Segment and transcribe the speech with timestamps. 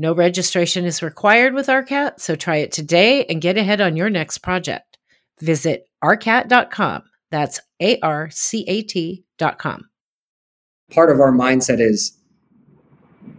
[0.00, 4.08] No registration is required with ARCAT, so try it today and get ahead on your
[4.08, 4.96] next project.
[5.40, 7.02] Visit arcat.com.
[7.32, 9.88] That's A R C A T.com.
[10.92, 12.16] Part of our mindset is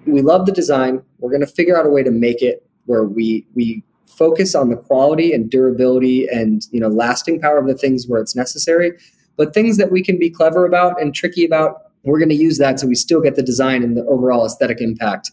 [0.06, 1.02] we love the design.
[1.20, 4.70] We're going to figure out a way to make it where we we focus on
[4.70, 8.92] the quality and durability and you know lasting power of the things where it's necessary,
[9.38, 12.58] but things that we can be clever about and tricky about, we're going to use
[12.58, 15.31] that so we still get the design and the overall aesthetic impact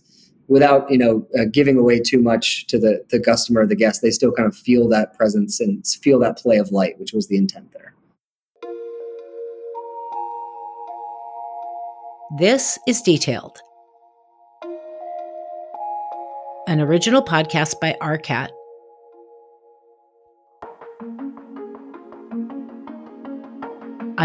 [0.48, 4.02] without you know uh, giving away too much to the the customer or the guest
[4.02, 7.28] they still kind of feel that presence and feel that play of light which was
[7.28, 7.94] the intent there.
[12.38, 13.60] This is detailed
[16.68, 18.50] an original podcast by arcat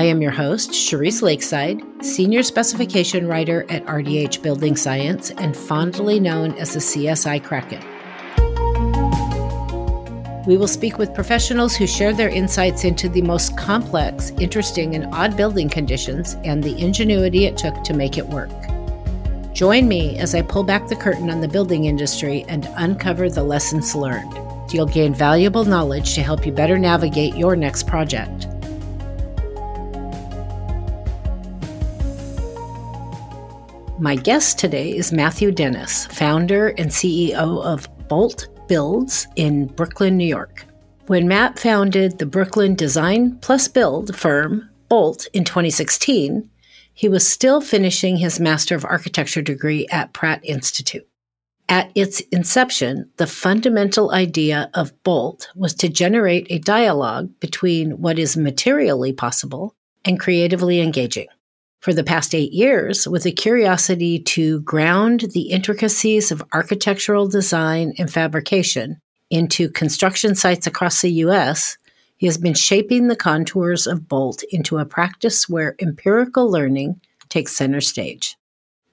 [0.01, 6.19] I am your host, Cherise Lakeside, Senior Specification Writer at RDH Building Science and fondly
[6.19, 7.79] known as the CSI Kraken.
[10.47, 15.05] We will speak with professionals who share their insights into the most complex, interesting, and
[15.13, 18.49] odd building conditions and the ingenuity it took to make it work.
[19.53, 23.43] Join me as I pull back the curtain on the building industry and uncover the
[23.43, 24.33] lessons learned.
[24.73, 28.47] You'll gain valuable knowledge to help you better navigate your next project.
[34.01, 40.25] My guest today is Matthew Dennis, founder and CEO of Bolt Builds in Brooklyn, New
[40.25, 40.65] York.
[41.05, 46.49] When Matt founded the Brooklyn Design Plus Build firm, Bolt, in 2016,
[46.95, 51.07] he was still finishing his Master of Architecture degree at Pratt Institute.
[51.69, 58.17] At its inception, the fundamental idea of Bolt was to generate a dialogue between what
[58.17, 61.27] is materially possible and creatively engaging
[61.81, 67.93] for the past eight years with a curiosity to ground the intricacies of architectural design
[67.97, 71.77] and fabrication into construction sites across the U.S.,
[72.17, 77.53] he has been shaping the contours of Bolt into a practice where empirical learning takes
[77.53, 78.37] center stage.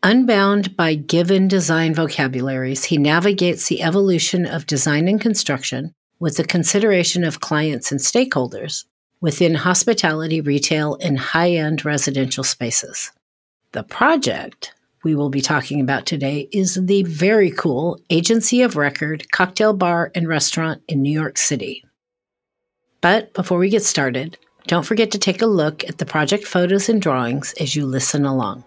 [0.03, 6.45] Unbound by given design vocabularies, he navigates the evolution of design and construction with the
[6.45, 8.85] consideration of clients and stakeholders
[9.21, 13.11] within hospitality, retail, and high end residential spaces.
[13.73, 14.73] The project
[15.05, 20.11] we will be talking about today is the very cool Agency of Record cocktail bar
[20.15, 21.85] and restaurant in New York City.
[23.01, 24.37] But before we get started,
[24.67, 28.25] don't forget to take a look at the project photos and drawings as you listen
[28.25, 28.65] along.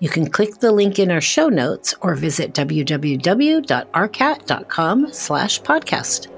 [0.00, 6.33] You can click the link in our show notes or visit www.arcat.com slash podcast.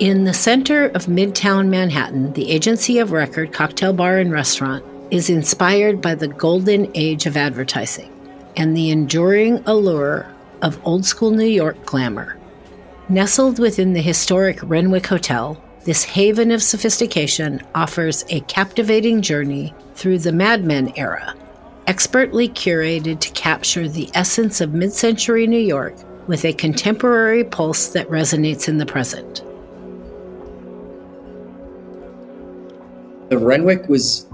[0.00, 5.28] In the center of Midtown Manhattan, the Agency of Record Cocktail Bar and Restaurant is
[5.28, 8.10] inspired by the golden age of advertising
[8.56, 10.26] and the enduring allure
[10.62, 12.38] of old school New York glamour.
[13.10, 20.20] Nestled within the historic Renwick Hotel, this haven of sophistication offers a captivating journey through
[20.20, 21.34] the Mad Men era,
[21.86, 25.94] expertly curated to capture the essence of mid century New York
[26.26, 29.42] with a contemporary pulse that resonates in the present.
[33.30, 34.28] The Renwick was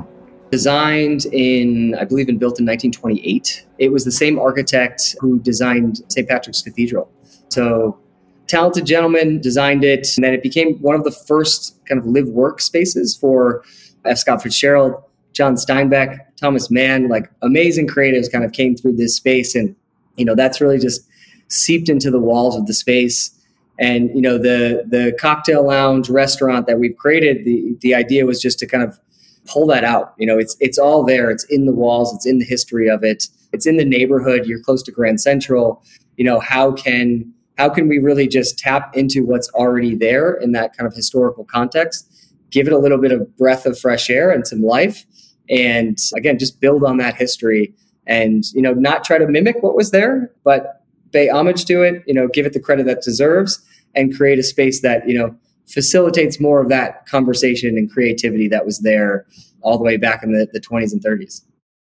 [0.51, 3.67] designed in, I believe, and built in 1928.
[3.79, 6.27] It was the same architect who designed St.
[6.27, 7.11] Patrick's Cathedral.
[7.51, 7.99] So,
[8.47, 12.29] talented gentleman designed it, and then it became one of the first kind of live
[12.29, 13.63] work spaces for
[14.07, 14.17] F.
[14.17, 14.95] Scott Fitzgerald,
[15.35, 17.09] John Steinbeck, Thomas Mann.
[17.09, 19.77] Like amazing creatives kind of came through this space, and
[20.17, 21.07] you know that's really just
[21.49, 23.31] seeped into the walls of the space.
[23.79, 28.41] And you know the the cocktail lounge restaurant that we've created, the the idea was
[28.41, 28.99] just to kind of
[29.47, 30.15] pull that out.
[30.19, 31.31] You know, it's it's all there.
[31.31, 32.15] It's in the walls.
[32.15, 33.29] It's in the history of it.
[33.53, 35.83] it's in the neighborhood, you're close to Grand Central.
[36.17, 40.53] You know, how can how can we really just tap into what's already there in
[40.53, 42.11] that kind of historical context,
[42.51, 45.07] give it a little bit of breath of fresh air and some life,
[45.49, 47.75] and again, just build on that history
[48.07, 52.03] and you know not try to mimic what was there, but pay homage to it.
[52.07, 53.63] You know, give it the credit that deserves,
[53.95, 55.35] and create a space that you know
[55.67, 59.27] facilitates more of that conversation and creativity that was there
[59.63, 61.43] all the way back in the, the 20s and 30s.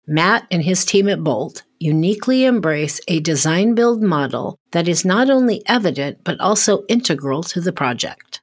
[0.07, 5.29] Matt and his team at Bolt uniquely embrace a design build model that is not
[5.29, 8.41] only evident but also integral to the project.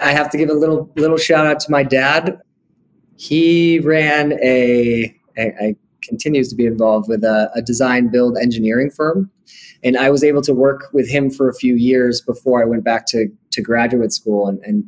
[0.00, 2.40] I have to give a little little shout out to my dad.
[3.16, 8.90] He ran a, a, a continues to be involved with a, a design build engineering
[8.90, 9.30] firm
[9.82, 12.84] and I was able to work with him for a few years before I went
[12.84, 14.84] back to to graduate school and, and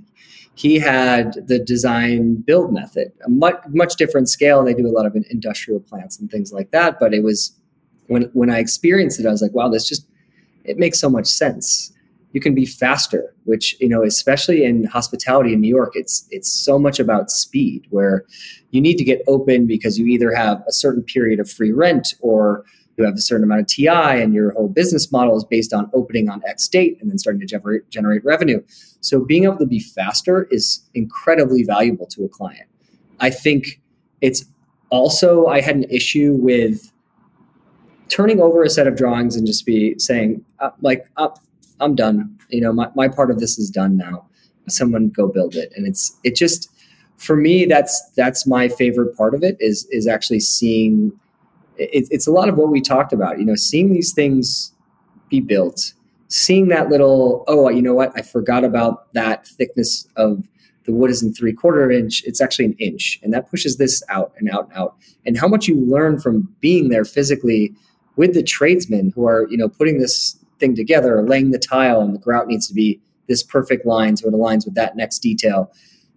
[0.54, 4.62] he had the design build method, a much much different scale.
[4.64, 6.98] They do a lot of industrial plants and things like that.
[7.00, 7.52] But it was
[8.08, 10.06] when when I experienced it, I was like, wow, this just
[10.64, 11.92] it makes so much sense.
[12.32, 16.50] You can be faster, which you know, especially in hospitality in New York, it's it's
[16.50, 17.86] so much about speed.
[17.90, 18.24] Where
[18.70, 22.14] you need to get open because you either have a certain period of free rent
[22.20, 22.64] or
[22.96, 25.90] you have a certain amount of TI and your whole business model is based on
[25.94, 28.62] opening on X date and then starting to generate, generate revenue.
[29.00, 32.68] So being able to be faster is incredibly valuable to a client.
[33.20, 33.80] I think
[34.20, 34.44] it's
[34.90, 36.92] also, I had an issue with
[38.08, 41.28] turning over a set of drawings and just be saying, uh, like, uh,
[41.80, 42.38] I'm done.
[42.50, 44.26] You know, my, my part of this is done now.
[44.68, 45.72] Someone go build it.
[45.74, 46.70] And it's, it just,
[47.16, 51.12] for me, that's, that's my favorite part of it is, is actually seeing
[51.76, 53.38] it, it's a lot of what we talked about.
[53.38, 54.72] You know, seeing these things
[55.28, 55.94] be built,
[56.28, 58.12] seeing that little oh, you know what?
[58.16, 60.46] I forgot about that thickness of
[60.84, 62.22] the wood is in three quarter inch.
[62.24, 64.96] It's actually an inch, and that pushes this out and out and out.
[65.26, 67.74] And how much you learn from being there physically
[68.16, 72.14] with the tradesmen who are you know putting this thing together, laying the tile, and
[72.14, 75.72] the grout needs to be this perfect line so it aligns with that next detail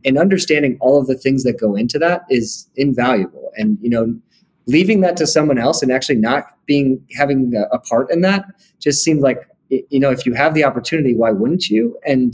[0.06, 4.18] and understanding all of the things that go into that is invaluable and you know
[4.67, 8.45] leaving that to someone else and actually not being having a, part in that
[8.79, 11.97] just seemed like you know if you have the opportunity why wouldn't you?
[12.06, 12.33] And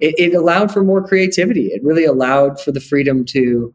[0.00, 1.66] it, it, allowed for more creativity.
[1.66, 3.74] It really allowed for the freedom to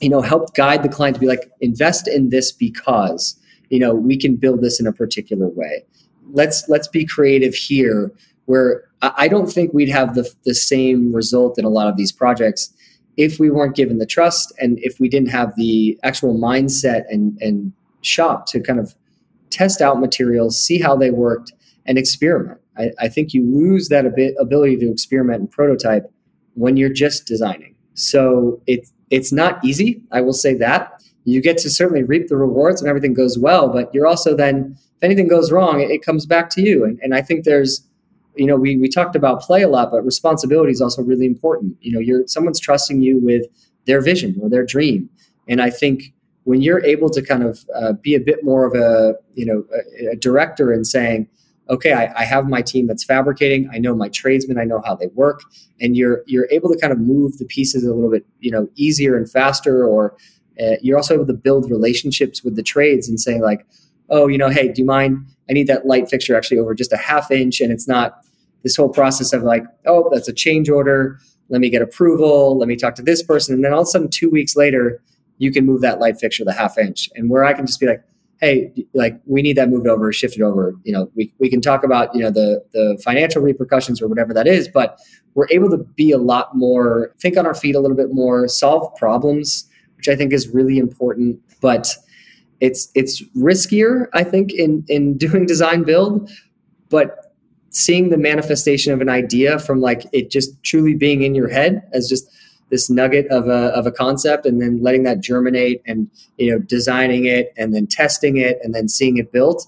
[0.00, 3.38] you know help guide the client to be like invest in this because
[3.70, 5.84] you know we can build this in a particular way.
[6.32, 8.12] Let's let's be creative here
[8.46, 12.12] where i don't think we'd have the, the same result in a lot of these
[12.12, 12.72] projects
[13.16, 17.38] if we weren't given the trust and if we didn't have the actual mindset and,
[17.40, 17.72] and
[18.02, 18.94] shop to kind of
[19.50, 21.52] test out materials, see how they worked,
[21.86, 22.60] and experiment.
[22.76, 26.10] I, I think you lose that ability to experiment and prototype
[26.54, 27.74] when you're just designing.
[27.94, 30.02] So it, it's not easy.
[30.10, 31.02] I will say that.
[31.24, 34.76] You get to certainly reap the rewards when everything goes well, but you're also then,
[34.96, 36.84] if anything goes wrong, it, it comes back to you.
[36.84, 37.86] And, and I think there's
[38.36, 41.76] you know, we, we talked about play a lot, but responsibility is also really important.
[41.80, 43.46] You know, you're someone's trusting you with
[43.86, 45.08] their vision or their dream.
[45.48, 46.12] And I think
[46.44, 49.64] when you're able to kind of uh, be a bit more of a, you know,
[49.72, 51.28] a, a director and saying,
[51.70, 53.70] okay, I, I, have my team that's fabricating.
[53.72, 54.58] I know my tradesmen.
[54.58, 55.40] I know how they work,
[55.80, 58.68] and you're you're able to kind of move the pieces a little bit, you know,
[58.76, 59.86] easier and faster.
[59.86, 60.14] Or
[60.60, 63.66] uh, you're also able to build relationships with the trades and saying like,
[64.10, 65.26] oh, you know, hey, do you mind?
[65.48, 68.24] I need that light fixture actually over just a half inch, and it's not
[68.62, 71.18] this whole process of like, oh, that's a change order.
[71.50, 72.58] Let me get approval.
[72.58, 73.54] Let me talk to this person.
[73.54, 75.02] And then all of a sudden, two weeks later,
[75.38, 77.10] you can move that light fixture the half inch.
[77.14, 78.02] And where I can just be like,
[78.40, 80.74] hey, like we need that moved over, shifted over.
[80.84, 84.32] You know, we, we can talk about, you know, the the financial repercussions or whatever
[84.32, 84.98] that is, but
[85.34, 88.48] we're able to be a lot more, think on our feet a little bit more,
[88.48, 91.38] solve problems, which I think is really important.
[91.60, 91.94] But
[92.60, 96.30] it's it's riskier, I think, in in doing design build.
[96.90, 97.24] But
[97.70, 101.82] seeing the manifestation of an idea from like it just truly being in your head
[101.92, 102.30] as just
[102.70, 106.08] this nugget of a, of a concept and then letting that germinate and
[106.38, 109.66] you know designing it and then testing it and then seeing it built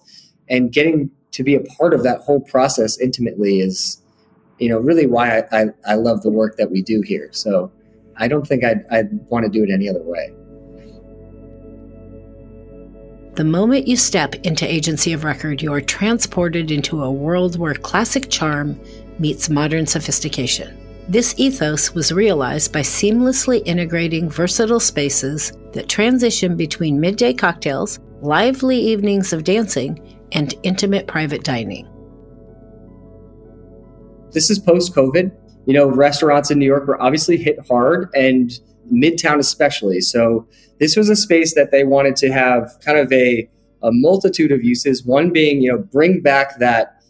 [0.48, 4.00] and getting to be a part of that whole process intimately is
[4.58, 7.70] you know really why I, I, I love the work that we do here so
[8.16, 10.32] i don't think I'd, I'd want to do it any other way
[13.36, 17.74] the moment you step into Agency of Record, you are transported into a world where
[17.74, 18.80] classic charm
[19.18, 20.74] meets modern sophistication.
[21.06, 28.78] This ethos was realized by seamlessly integrating versatile spaces that transition between midday cocktails, lively
[28.78, 30.00] evenings of dancing,
[30.32, 31.86] and intimate private dining.
[34.32, 35.30] This is post COVID.
[35.66, 38.50] You know, restaurants in New York were obviously hit hard, and
[38.92, 40.00] Midtown especially.
[40.00, 40.46] So
[40.78, 43.48] this was a space that they wanted to have kind of a
[43.82, 45.04] a multitude of uses.
[45.04, 47.00] One being, you know, bring back that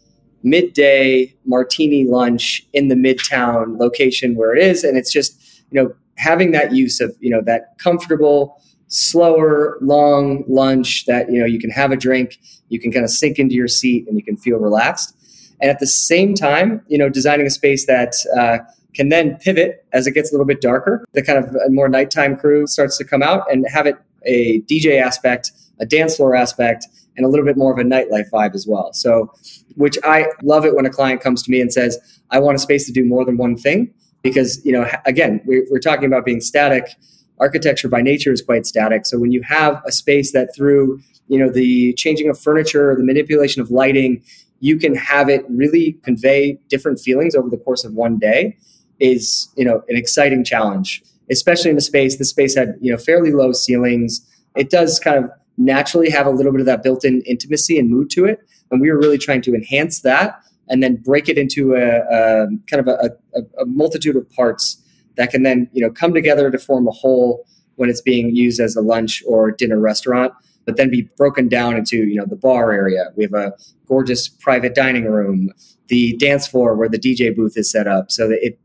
[0.43, 4.85] midday martini lunch in the midtown location where it is.
[4.85, 10.45] And it's just, you know, having that use of, you know, that comfortable, slower, long
[10.49, 13.55] lunch that, you know, you can have a drink, you can kind of sink into
[13.55, 15.15] your seat and you can feel relaxed.
[15.61, 18.59] And at the same time, you know, designing a space that uh,
[18.97, 21.05] can then pivot as it gets a little bit darker.
[21.13, 24.61] The kind of uh, more nighttime crew starts to come out and have it a
[24.63, 26.87] DJ aspect, a dance floor aspect,
[27.17, 28.93] and a little bit more of a nightlife vibe as well.
[28.93, 29.33] So,
[29.77, 31.99] which I love it when a client comes to me and says,
[32.31, 33.93] I want a space to do more than one thing.
[34.23, 36.97] Because, you know, again, we're, we're talking about being static.
[37.39, 39.07] Architecture by nature is quite static.
[39.07, 43.05] So when you have a space that through, you know, the changing of furniture, the
[43.05, 44.25] manipulation of lighting,
[44.61, 48.57] you can have it really convey different feelings over the course of one day
[49.01, 52.17] is, you know, an exciting challenge especially in the space.
[52.17, 54.27] The space had you know fairly low ceilings.
[54.57, 58.11] It does kind of naturally have a little bit of that built-in intimacy and mood
[58.11, 61.75] to it, and we were really trying to enhance that and then break it into
[61.75, 64.83] a, a kind of a, a, a, multitude of parts
[65.17, 68.61] that can then you know come together to form a whole when it's being used
[68.61, 70.33] as a lunch or dinner restaurant
[70.65, 73.53] but then be broken down into you know the bar area we have a
[73.87, 75.53] gorgeous private dining room
[75.87, 78.59] the dance floor where the dj booth is set up so that it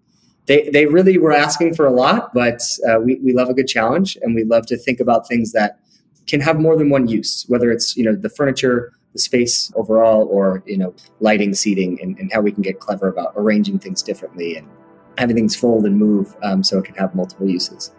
[0.48, 3.68] they, they really were asking for a lot, but uh, we, we love a good
[3.68, 5.80] challenge and we love to think about things that
[6.28, 10.28] can have more than one use, whether it's, you know, the furniture, the space overall,
[10.28, 14.02] or, you know, lighting, seating, and, and how we can get clever about arranging things
[14.02, 14.68] differently and
[15.18, 17.92] having things fold and move um, so it can have multiple uses.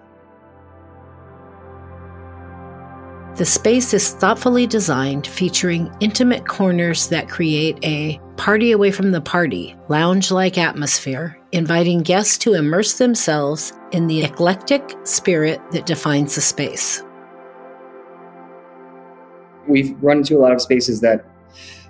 [3.37, 9.23] The space is thoughtfully designed, featuring intimate corners that create a party away from the
[9.23, 16.35] party, lounge like atmosphere, inviting guests to immerse themselves in the eclectic spirit that defines
[16.35, 17.03] the space.
[19.69, 21.25] We've run into a lot of spaces that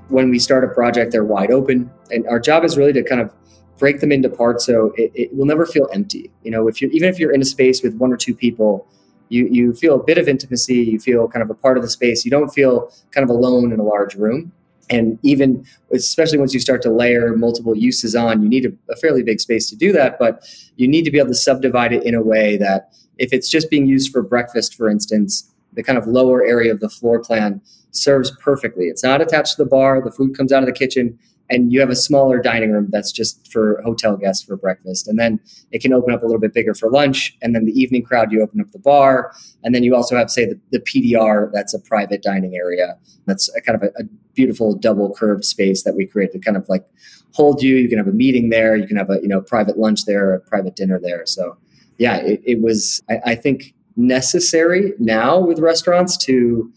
[0.09, 1.91] when we start a project, they're wide open.
[2.11, 3.33] And our job is really to kind of
[3.79, 6.31] break them into parts so it, it will never feel empty.
[6.43, 8.87] You know, if you're even if you're in a space with one or two people,
[9.33, 11.89] you you feel a bit of intimacy you feel kind of a part of the
[11.89, 14.53] space you don't feel kind of alone in a large room
[14.91, 18.97] and even especially once you start to layer multiple uses on you need a, a,
[18.97, 20.45] fairly big space to do that but
[20.77, 23.71] you need to be able to subdivide it in a way that if it's just
[23.71, 27.61] being used for breakfast for instance the kind of lower area of the floor plan
[27.93, 28.87] serves perfectly.
[28.87, 31.19] It's not attached to the bar the food comes out of the kitchen
[31.53, 35.07] and you have a smaller dining room that's just for hotel guests for breakfast.
[35.07, 35.39] And then
[35.71, 38.33] it can open up a little bit bigger for lunch and then the evening crowd
[38.33, 41.75] you open up the bar and then you also have say the, the pdr that's
[41.75, 42.97] a private dining area.
[43.27, 44.05] That's a kind of a, a
[44.35, 46.87] beautiful double curved space that we created to kind of like
[47.35, 47.77] hold you.
[47.77, 48.75] You can have a meeting there.
[48.75, 51.27] You can have a you know private lunch there a private dinner there.
[51.27, 51.59] So
[51.99, 56.73] yeah it, it was I, I think necessary now with restaurants to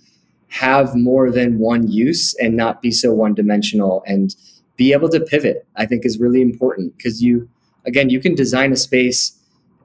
[0.49, 4.35] have more than one use and not be so one dimensional and
[4.75, 7.49] be able to pivot i think is really important because you
[7.85, 9.39] again you can design a space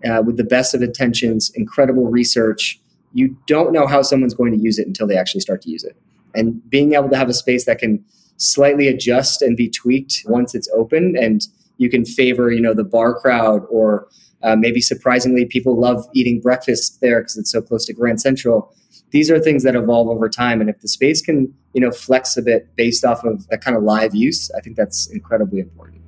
[0.04, 2.80] uh, with the best of intentions incredible research.
[3.12, 5.84] You don't know how someone's going to use it until they actually start to use
[5.84, 5.96] it.
[6.34, 8.04] And being able to have a space that can
[8.36, 12.84] slightly adjust and be tweaked once it's open and you can favor you know the
[12.84, 14.08] bar crowd or
[14.42, 18.74] uh, maybe surprisingly people love eating breakfast there because it's so close to grand central
[19.10, 20.60] these are things that evolve over time.
[20.60, 23.76] And if the space can, you know, flex a bit based off of that kind
[23.76, 26.00] of live use, I think that's incredibly important.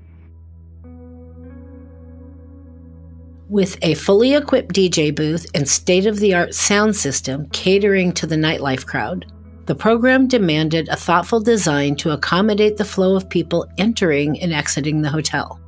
[3.49, 8.27] With a fully equipped DJ booth and state of the art sound system catering to
[8.27, 9.31] the nightlife crowd,
[9.67, 15.03] the program demanded a thoughtful design to accommodate the flow of people entering and exiting
[15.03, 15.62] the hotel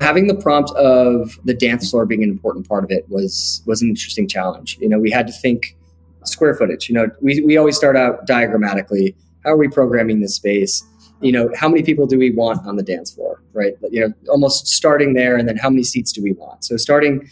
[0.00, 3.82] having the prompt of the dance floor being an important part of it was was
[3.82, 4.78] an interesting challenge.
[4.80, 5.76] You know, we had to think
[6.24, 6.88] square footage.
[6.88, 9.14] You know, we, we always start out diagrammatically.
[9.44, 10.82] How are we programming this space?
[11.20, 13.42] You know, how many people do we want on the dance floor?
[13.52, 13.74] Right.
[13.90, 16.64] You know, almost starting there, and then how many seats do we want?
[16.64, 17.28] So starting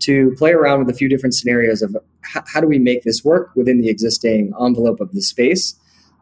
[0.00, 3.24] to play around with a few different scenarios of how, how do we make this
[3.24, 5.74] work within the existing envelope of the space.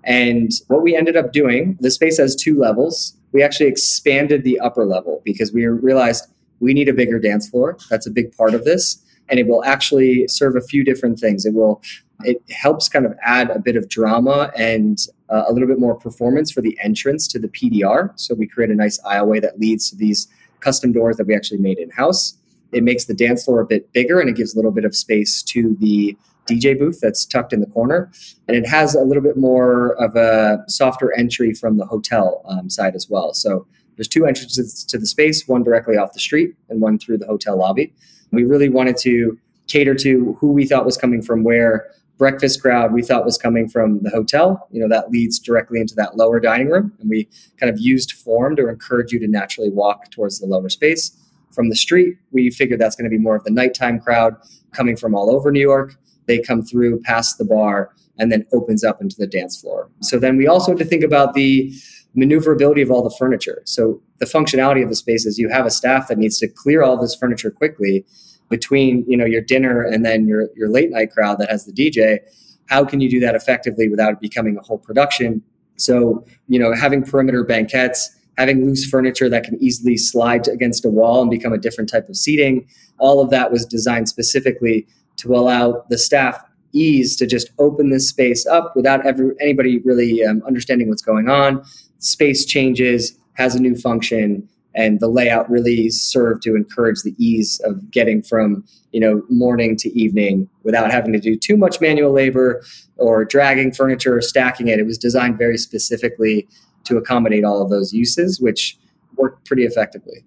[0.05, 4.59] And what we ended up doing, the space has two levels we actually expanded the
[4.61, 6.29] upper level because we realized
[6.61, 7.77] we need a bigger dance floor.
[7.91, 9.03] That's a big part of this.
[9.29, 11.45] And it will actually serve a few different things.
[11.45, 11.83] It will,
[12.23, 14.99] it helps kind of add a bit of drama and
[15.31, 18.13] uh, a little bit more performance for the entrance to the PDR.
[18.15, 20.29] So we create a nice aisleway that leads to these
[20.61, 22.39] custom doors that we actually made in house.
[22.71, 24.95] It makes the dance floor a bit bigger and it gives a little bit of
[24.95, 28.11] space to the DJ booth that's tucked in the corner.
[28.49, 32.69] And it has a little bit more of a softer entry from the hotel um,
[32.71, 33.35] side as well.
[33.35, 37.19] So there's two entrances to the space, one directly off the street and one through
[37.19, 37.93] the hotel lobby.
[38.33, 41.87] We really wanted to cater to who we thought was coming from where
[42.19, 44.69] breakfast crowd we thought was coming from the hotel.
[44.71, 46.93] You know, that leads directly into that lower dining room.
[47.01, 50.69] And we kind of used form to encourage you to naturally walk towards the lower
[50.69, 51.17] space.
[51.53, 54.35] From the street, we figured that's going to be more of the nighttime crowd
[54.73, 55.97] coming from all over New York.
[56.27, 59.91] They come through past the bar and then opens up into the dance floor.
[60.01, 61.73] So then we also had to think about the
[62.15, 63.63] maneuverability of all the furniture.
[63.65, 66.83] So the functionality of the space is you have a staff that needs to clear
[66.83, 68.05] all this furniture quickly
[68.49, 71.73] between you know your dinner and then your your late night crowd that has the
[71.73, 72.19] DJ.
[72.67, 75.43] How can you do that effectively without it becoming a whole production?
[75.77, 80.89] So you know having perimeter banquettes, having loose furniture that can easily slide against a
[80.89, 82.67] wall and become a different type of seating.
[82.99, 86.43] All of that was designed specifically to allow the staff
[86.73, 91.29] ease to just open this space up without ever, anybody really um, understanding what's going
[91.29, 91.65] on.
[91.99, 97.61] Space changes, has a new function, and the layout really served to encourage the ease
[97.65, 102.13] of getting from you know morning to evening without having to do too much manual
[102.13, 102.63] labor
[102.97, 106.47] or dragging furniture or stacking it it was designed very specifically
[106.85, 108.77] to accommodate all of those uses which
[109.17, 110.25] worked pretty effectively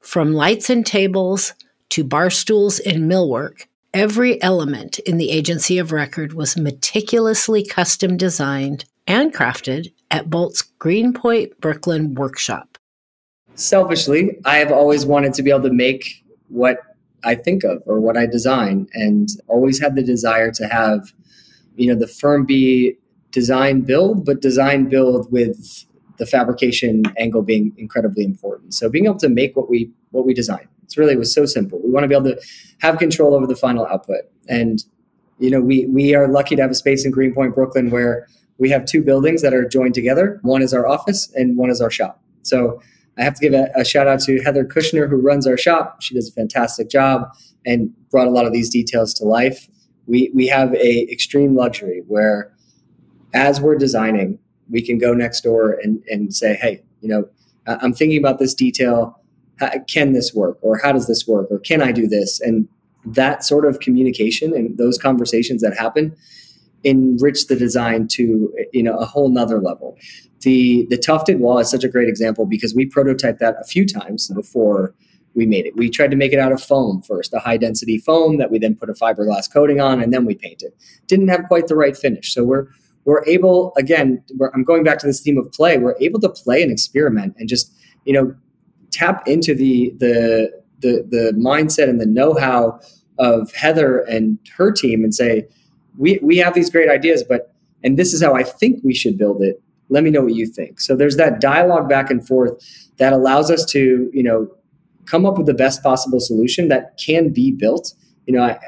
[0.00, 1.54] from lights and tables
[1.90, 8.16] to bar stools and millwork every element in the agency of record was meticulously custom
[8.16, 12.76] designed and crafted at bolt's greenpoint brooklyn workshop
[13.56, 16.78] selfishly, I have always wanted to be able to make what
[17.24, 21.12] I think of or what I design, and always had the desire to have,
[21.74, 22.96] you know, the firm be
[23.32, 25.84] design build, but design build with
[26.18, 28.74] the fabrication angle being incredibly important.
[28.74, 31.44] So being able to make what we what we design, it's really it was so
[31.44, 31.80] simple.
[31.84, 32.40] We want to be able to
[32.78, 34.82] have control over the final output, and
[35.38, 38.26] you know, we we are lucky to have a space in Greenpoint, Brooklyn, where
[38.58, 40.40] we have two buildings that are joined together.
[40.42, 42.22] One is our office, and one is our shop.
[42.42, 42.80] So
[43.18, 46.02] I have to give a, a, shout out to Heather Kushner, who runs our shop.
[46.02, 47.28] She does a fantastic job
[47.64, 49.68] and brought a lot of these details to life.
[50.06, 52.52] We, we have a extreme luxury where
[53.34, 54.38] as we're designing,
[54.70, 57.28] we can go next door and, and say, hey, you know,
[57.66, 59.20] I'm thinking about this detail.
[59.88, 60.58] Can this work?
[60.60, 61.48] Or how does this work?
[61.50, 62.40] Or can I do this?
[62.40, 62.68] And
[63.04, 66.16] that sort of communication and those conversations that happen
[66.84, 69.96] enrich the design to you know a whole nother level
[70.40, 73.86] the the tufted wall is such a great example because we prototyped that a few
[73.86, 74.94] times before
[75.36, 75.76] we made it.
[75.76, 78.58] We tried to make it out of foam first, a high density foam that we
[78.58, 80.72] then put a fiberglass coating on, and then we painted.
[81.06, 82.68] Didn't have quite the right finish, so we're
[83.04, 84.24] we're able again.
[84.36, 85.78] We're, I'm going back to this theme of play.
[85.78, 87.72] We're able to play and experiment and just
[88.04, 88.34] you know
[88.90, 92.80] tap into the the the the mindset and the know how
[93.18, 95.46] of Heather and her team and say
[95.98, 99.18] we we have these great ideas, but and this is how I think we should
[99.18, 99.60] build it.
[99.88, 100.80] Let me know what you think.
[100.80, 102.52] So there's that dialogue back and forth
[102.98, 104.48] that allows us to you know
[105.06, 107.94] come up with the best possible solution that can be built.
[108.26, 108.58] You know I,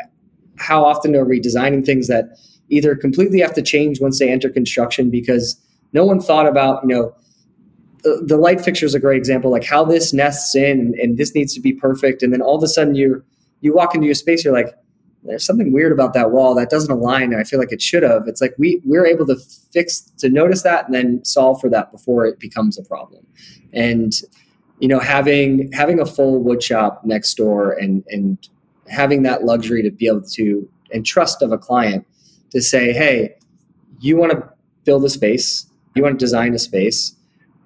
[0.56, 4.50] how often are we designing things that either completely have to change once they enter
[4.50, 5.60] construction because
[5.92, 7.14] no one thought about you know
[8.02, 11.54] the, light fixture is a great example like how this nests in and, this needs
[11.54, 12.22] to be perfect.
[12.22, 13.22] And then all of a sudden you
[13.60, 14.74] you walk into your space you're like
[15.24, 17.34] there's something weird about that wall that doesn't align.
[17.34, 18.28] I feel like it should have.
[18.28, 19.36] It's like we we're able to
[19.72, 23.26] fix to notice that and then solve for that before it becomes a problem.
[23.72, 24.12] And
[24.78, 28.38] you know having having a full wood shop next door and and
[28.88, 32.06] having that luxury to be able to and trust of a client
[32.50, 33.34] to say hey
[34.00, 34.48] you want to
[34.84, 35.66] build a space.
[35.94, 37.16] You want to design a space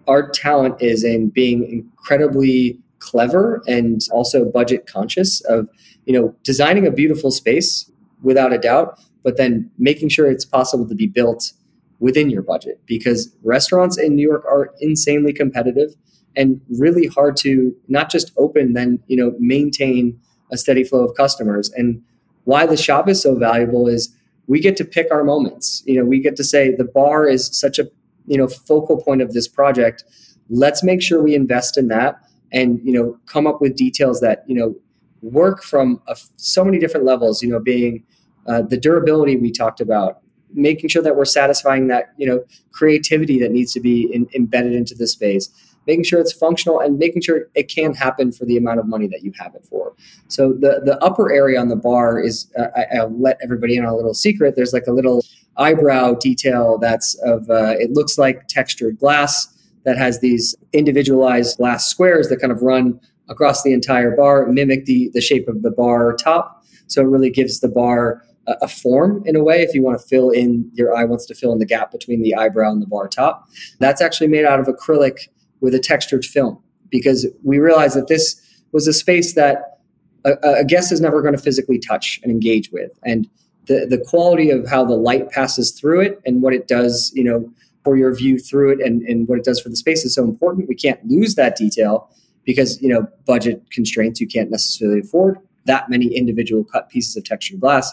[0.08, 5.68] our talent is in being incredibly clever and also budget conscious of
[6.06, 7.90] you know designing a beautiful space
[8.22, 11.52] without a doubt but then making sure it's possible to be built
[11.98, 15.94] within your budget because restaurants in New York are insanely competitive
[16.34, 20.18] and really hard to not just open then you know maintain
[20.52, 21.72] a steady flow of customers.
[21.72, 22.02] And
[22.44, 24.14] why the shop is so valuable is
[24.46, 25.82] we get to pick our moments.
[25.86, 27.90] You know we get to say the bar is such a
[28.26, 30.04] you know focal point of this project
[30.50, 32.16] let's make sure we invest in that
[32.52, 34.74] and you know come up with details that you know
[35.22, 38.02] work from a, so many different levels you know being
[38.46, 40.18] uh, the durability we talked about
[40.54, 44.72] making sure that we're satisfying that you know creativity that needs to be in, embedded
[44.72, 45.50] into the space
[45.86, 49.06] making sure it's functional and making sure it can happen for the amount of money
[49.08, 49.94] that you have it for.
[50.28, 53.84] So the the upper area on the bar is uh, I, will let everybody in
[53.84, 54.54] on a little secret.
[54.56, 55.24] There's like a little
[55.56, 59.48] eyebrow detail that's of uh, it looks like textured glass
[59.84, 64.84] that has these individualized glass squares that kind of run across the entire bar, mimic
[64.84, 66.64] the, the shape of the bar top.
[66.86, 70.00] So it really gives the bar a, a form in a way if you want
[70.00, 72.82] to fill in, your eye wants to fill in the gap between the eyebrow and
[72.82, 73.48] the bar top.
[73.78, 75.28] That's actually made out of acrylic
[75.60, 78.40] with a textured film because we realized that this
[78.72, 79.78] was a space that
[80.24, 82.90] a, a guest is never going to physically touch and engage with.
[83.04, 83.28] And
[83.66, 87.24] the, the quality of how the light passes through it and what it does, you
[87.24, 87.50] know,
[87.84, 90.24] for your view through it and, and what it does for the space is so
[90.24, 90.68] important.
[90.68, 92.10] We can't lose that detail
[92.44, 97.24] because, you know, budget constraints you can't necessarily afford that many individual cut pieces of
[97.24, 97.92] textured glass.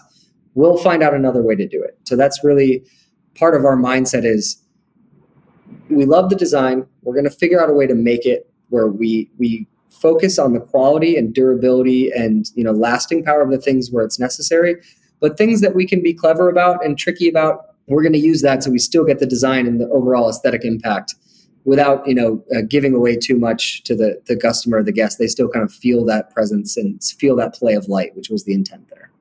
[0.56, 1.98] We'll find out another way to do it.
[2.06, 2.84] So that's really
[3.36, 4.62] part of our mindset is
[5.90, 6.86] we love the design.
[7.04, 10.54] We're going to figure out a way to make it where we we focus on
[10.54, 14.76] the quality and durability and you know lasting power of the things where it's necessary
[15.20, 18.42] but things that we can be clever about and tricky about we're going to use
[18.42, 21.16] that so we still get the design and the overall aesthetic impact
[21.66, 25.18] without you know uh, giving away too much to the the customer or the guest.
[25.20, 28.46] They still kind of feel that presence and feel that play of light which was
[28.46, 29.12] the intent there.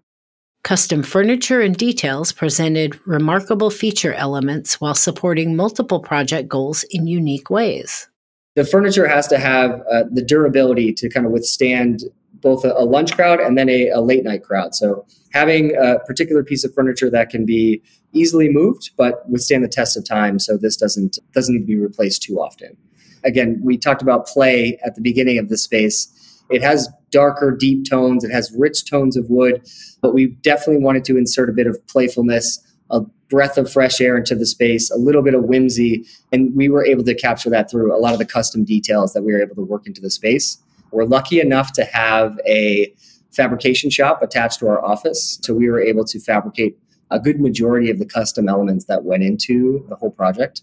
[0.64, 7.48] Custom furniture and details presented remarkable feature elements while supporting multiple project goals in unique
[7.48, 8.08] ways.
[8.54, 12.02] The furniture has to have uh, the durability to kind of withstand
[12.40, 14.74] both a, a lunch crowd and then a, a, late night crowd.
[14.74, 19.68] So having a particular piece of furniture that can be easily moved but withstand the
[19.68, 22.76] test of time, so this doesn't doesn't need to be replaced too often.
[23.24, 26.14] Again, we talked about play at the beginning of the space.
[26.50, 28.24] It has darker, deep tones.
[28.24, 29.68] It has rich tones of wood,
[30.00, 34.16] but we definitely wanted to insert a bit of playfulness, a breath of fresh air
[34.16, 36.06] into the space, a little bit of whimsy.
[36.32, 39.22] And we were able to capture that through a lot of the custom details that
[39.22, 40.58] we were able to work into the space.
[40.90, 42.92] We're lucky enough to have a
[43.30, 45.38] fabrication shop attached to our office.
[45.42, 46.78] So we were able to fabricate
[47.10, 50.62] a good majority of the custom elements that went into the whole project.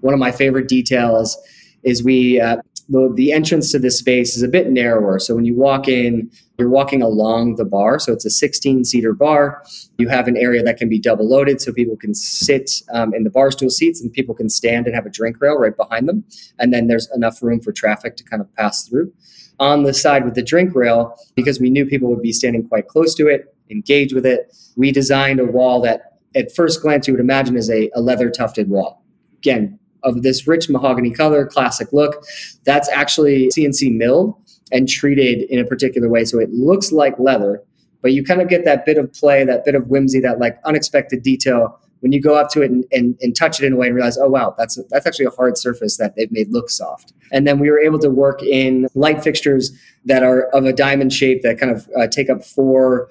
[0.00, 1.36] One of my favorite details
[1.82, 2.58] is we uh,
[2.92, 5.18] the, the entrance to this space is a bit narrower.
[5.18, 7.98] So when you walk in, you're walking along the bar.
[7.98, 9.64] So it's a 16 seater bar.
[9.96, 13.24] You have an area that can be double loaded so people can sit um, in
[13.24, 16.06] the bar stool seats and people can stand and have a drink rail right behind
[16.06, 16.22] them.
[16.58, 19.10] And then there's enough room for traffic to kind of pass through.
[19.58, 22.88] On the side with the drink rail, because we knew people would be standing quite
[22.88, 27.14] close to it, engage with it, we designed a wall that at first glance you
[27.14, 29.02] would imagine is a, a leather tufted wall.
[29.38, 32.24] Again, of this rich mahogany color, classic look.
[32.64, 34.34] That's actually CNC milled
[34.70, 36.24] and treated in a particular way.
[36.24, 37.62] So it looks like leather,
[38.00, 40.58] but you kind of get that bit of play, that bit of whimsy, that like
[40.64, 43.76] unexpected detail when you go up to it and, and, and touch it in a
[43.76, 46.50] way and realize, oh wow, that's a, that's actually a hard surface that they've made
[46.50, 47.12] look soft.
[47.30, 49.70] And then we were able to work in light fixtures
[50.04, 53.08] that are of a diamond shape that kind of uh, take up four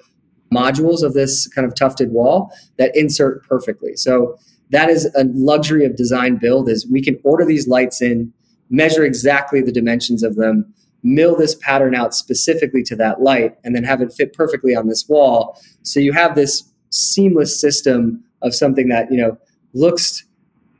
[0.52, 3.96] modules of this kind of tufted wall that insert perfectly.
[3.96, 4.38] So
[4.72, 8.32] that is a luxury of design build is we can order these lights in
[8.70, 13.74] measure exactly the dimensions of them mill this pattern out specifically to that light and
[13.74, 15.60] then have it fit perfectly on this wall.
[15.82, 19.38] So you have this seamless system of something that you know
[19.72, 20.24] looks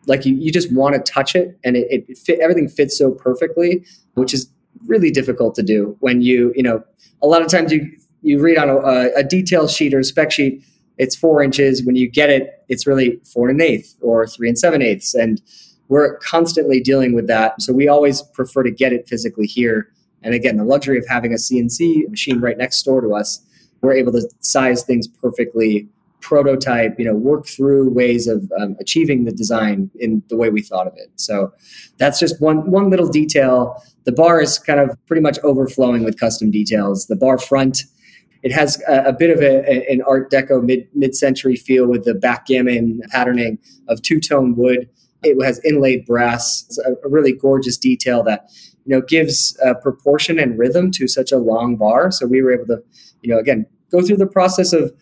[0.06, 3.12] like you, you just want to touch it and it, it fit everything fits so
[3.12, 4.50] perfectly which is
[4.86, 6.84] really difficult to do when you you know
[7.22, 10.30] a lot of times you you read on a, a detail sheet or a spec
[10.30, 10.62] sheet
[10.98, 11.84] it's four inches.
[11.84, 15.14] When you get it, it's really four and an eighth or three and seven eighths.
[15.14, 15.40] And
[15.88, 17.60] we're constantly dealing with that.
[17.60, 19.92] So we always prefer to get it physically here.
[20.22, 23.44] And again, the luxury of having a CNC machine right next door to us,
[23.80, 25.88] we're able to size things perfectly,
[26.20, 30.62] prototype, you know, work through ways of um, achieving the design in the way we
[30.62, 31.10] thought of it.
[31.16, 31.52] So
[31.98, 33.82] that's just one one little detail.
[34.04, 37.06] The bar is kind of pretty much overflowing with custom details.
[37.06, 37.82] The bar front
[38.42, 41.86] it has a, a bit of a, a, an Art Deco mid mid century feel
[41.86, 44.88] with the backgammon patterning of two tone wood.
[45.22, 46.64] It has inlaid brass.
[46.66, 48.50] It's a, really gorgeous detail that
[48.84, 52.10] you know gives uh, proportion and rhythm to such a long bar.
[52.10, 52.82] So we were able to,
[53.22, 54.92] you know, again go through the process of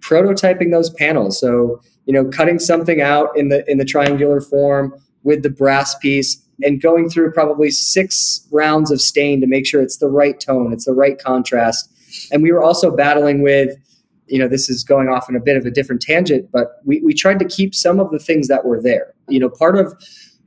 [0.00, 1.38] prototyping those panels.
[1.38, 5.94] So you know, cutting something out in the in the triangular form with the brass
[5.98, 10.40] piece and going through probably six rounds of stain to make sure it's the right
[10.40, 11.92] tone, it's the right contrast
[12.32, 13.76] and we were also battling with,
[14.26, 17.00] you know, this is going off in a bit of a different tangent, but we,
[17.02, 19.14] we tried to keep some of the things that were there.
[19.28, 19.94] You know, part of,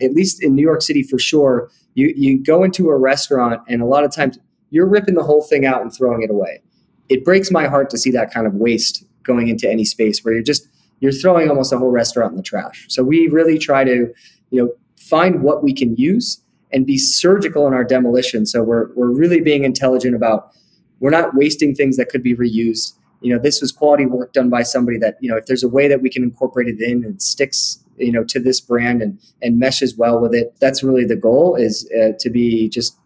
[0.01, 3.81] at least in New York City for sure, you, you go into a restaurant and
[3.81, 4.37] a lot of times
[4.69, 6.61] you're ripping the whole thing out and throwing it away.
[7.09, 10.33] It breaks my heart to see that kind of waste going into any space where
[10.33, 10.67] you're just
[10.99, 12.85] you're throwing almost a whole restaurant in the trash.
[12.89, 14.13] So we really try to,
[14.51, 14.69] you know,
[14.99, 16.41] find what we can use
[16.71, 18.45] and be surgical in our demolition.
[18.45, 20.51] So we're we're really being intelligent about
[20.99, 22.93] we're not wasting things that could be reused.
[23.21, 25.69] You know, this was quality work done by somebody that, you know, if there's a
[25.69, 29.19] way that we can incorporate it in and sticks, you know, to this brand and,
[29.41, 32.97] and meshes well with it, that's really the goal is uh, to be just,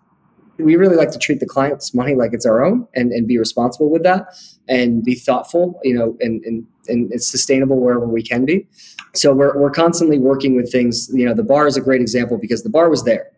[0.57, 3.39] we really like to treat the client's money like it's our own and, and be
[3.39, 4.27] responsible with that
[4.69, 8.67] and be thoughtful, you know, and, and, and it's sustainable wherever we can be.
[9.15, 12.37] So we're, we're constantly working with things, you know, the bar is a great example
[12.37, 13.31] because the bar was there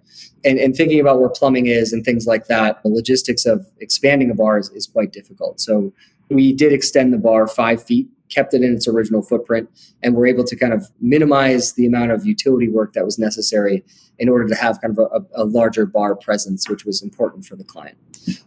[0.44, 4.32] and, and thinking about where plumbing is and things like that, the logistics of expanding
[4.32, 5.60] a bar is, is quite difficult.
[5.60, 5.92] So
[6.30, 9.70] we did extend the bar five feet kept it in its original footprint,
[10.04, 13.84] and we're able to kind of minimize the amount of utility work that was necessary
[14.18, 17.56] in order to have kind of a, a larger bar presence, which was important for
[17.56, 17.98] the client.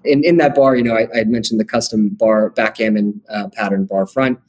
[0.05, 4.07] In, in that bar, you know, I, mentioned the custom bar backgammon uh, pattern bar
[4.07, 4.41] front.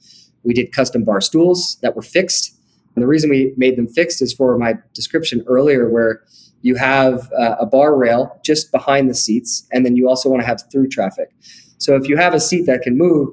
[0.50, 2.58] We did custom bar stools that were fixed.
[2.96, 6.24] And the reason we made them fixed is for my description earlier, where
[6.64, 10.42] you have uh, a bar rail just behind the seats, and then you also want
[10.42, 11.30] to have through traffic.
[11.78, 13.30] So if you have a seat that can move,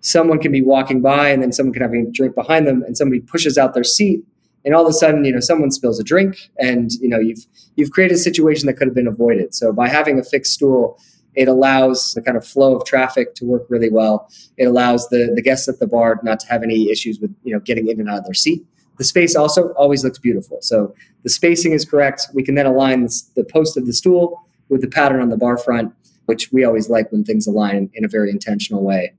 [0.00, 2.96] someone can be walking by, and then someone can have a drink behind them, and
[2.96, 4.24] somebody pushes out their seat,
[4.64, 7.44] and all of a sudden, you know, someone spills a drink, and you know, you've
[7.74, 9.56] you've created a situation that could have been avoided.
[9.56, 11.00] So by having a fixed stool,
[11.34, 14.30] it allows the kind of flow of traffic to work really well.
[14.56, 17.52] It allows the the guests at the bar not to have any issues with you
[17.52, 18.64] know getting in and out of their seat.
[18.98, 20.58] The space also always looks beautiful.
[20.60, 22.28] So the spacing is correct.
[22.34, 25.56] We can then align the post of the stool with the pattern on the bar
[25.56, 25.94] front,
[26.26, 29.14] which we always like when things align in a very intentional way.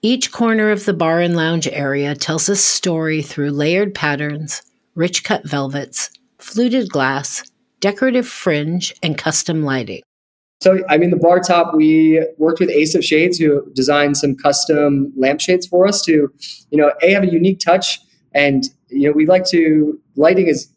[0.00, 4.62] Each corner of the bar and lounge area tells a story through layered patterns,
[4.94, 7.42] rich cut velvets, fluted glass,
[7.80, 10.02] decorative fringe, and custom lighting.
[10.66, 14.34] So, I mean, the bar top, we worked with Ace of Shades, who designed some
[14.34, 18.00] custom lampshades for us to, you know, A, have a unique touch
[18.34, 20.68] and you know, we like to lighting is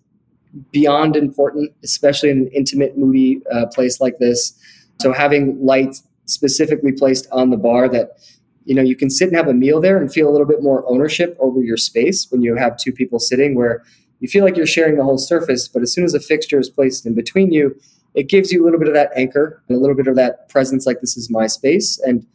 [0.70, 4.54] beyond important, especially in an intimate, moody uh, place like this.
[5.02, 8.20] So having light specifically placed on the bar that
[8.66, 10.62] you know you can sit and have a meal there and feel a little bit
[10.62, 13.84] more ownership over your space when you have two people sitting where
[14.20, 16.70] you feel like you're sharing the whole surface but as soon as a fixture is
[16.70, 17.76] placed in between you
[18.16, 20.50] it gives you a little bit of that anchor and a little bit of that
[20.50, 22.26] presence like this is my space and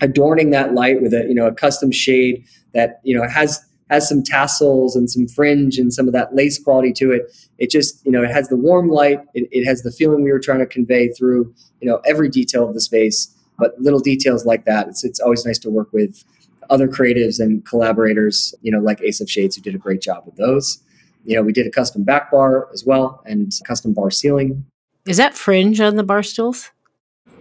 [0.00, 4.08] adorning that light with a you know a custom shade that you know has has
[4.08, 7.30] some tassels and some fringe and some of that lace quality to it.
[7.58, 9.20] It just, you know, it has the warm light.
[9.34, 12.66] It, it has the feeling we were trying to convey through, you know, every detail
[12.66, 13.28] of the space.
[13.58, 16.24] But little details like that, it's it's always nice to work with
[16.70, 20.24] other creatives and collaborators, you know, like Ace of Shades, who did a great job
[20.24, 20.82] with those.
[21.24, 24.64] You know, we did a custom back bar as well and custom bar ceiling.
[25.06, 26.70] Is that fringe on the bar stools?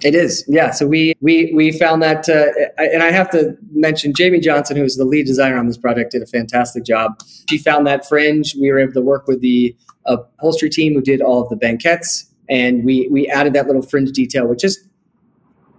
[0.03, 0.71] It is, yeah.
[0.71, 2.47] So we we we found that, uh,
[2.77, 6.11] and I have to mention Jamie Johnson, who was the lead designer on this project,
[6.11, 7.19] did a fantastic job.
[7.49, 8.55] She found that fringe.
[8.59, 12.25] We were able to work with the upholstery team who did all of the banquettes,
[12.49, 14.83] and we we added that little fringe detail, which is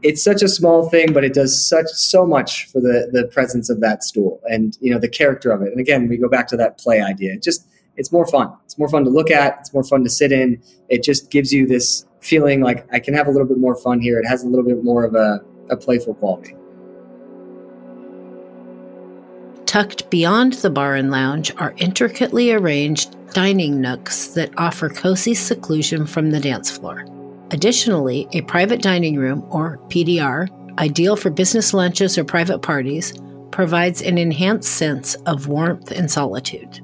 [0.05, 3.71] it's such a small thing, but it does such so much for the the presence
[3.71, 5.73] of that stool and you know the character of it.
[5.73, 7.33] And again, we go back to that play idea.
[7.35, 8.53] It just it's more fun.
[8.65, 9.59] It's more fun to look at.
[9.61, 10.63] It's more fun to sit in.
[10.89, 14.01] It just gives you this feeling like I can have a little bit more fun
[14.01, 14.19] here.
[14.19, 16.57] It has a little bit more of a, a playful quality.
[19.67, 26.07] Tucked beyond the bar and lounge are intricately arranged dining nooks that offer cozy seclusion
[26.07, 27.07] from the dance floor.
[27.51, 33.15] Additionally, a private dining room, or PDR, ideal for business lunches or private parties,
[33.51, 36.81] provides an enhanced sense of warmth and solitude.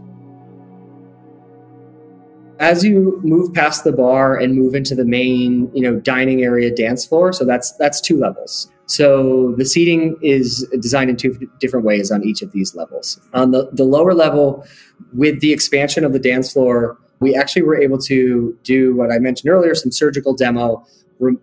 [2.59, 6.75] As you move past the bar and move into the main, you know, dining area
[6.75, 8.71] dance floor, so that's that's two levels.
[8.87, 13.21] So the seating is designed in two different ways on each of these levels.
[13.35, 14.67] On the, the lower level,
[15.13, 19.19] with the expansion of the dance floor, we actually were able to do what I
[19.19, 20.87] mentioned earlier, some surgical demo,
[21.19, 21.37] re-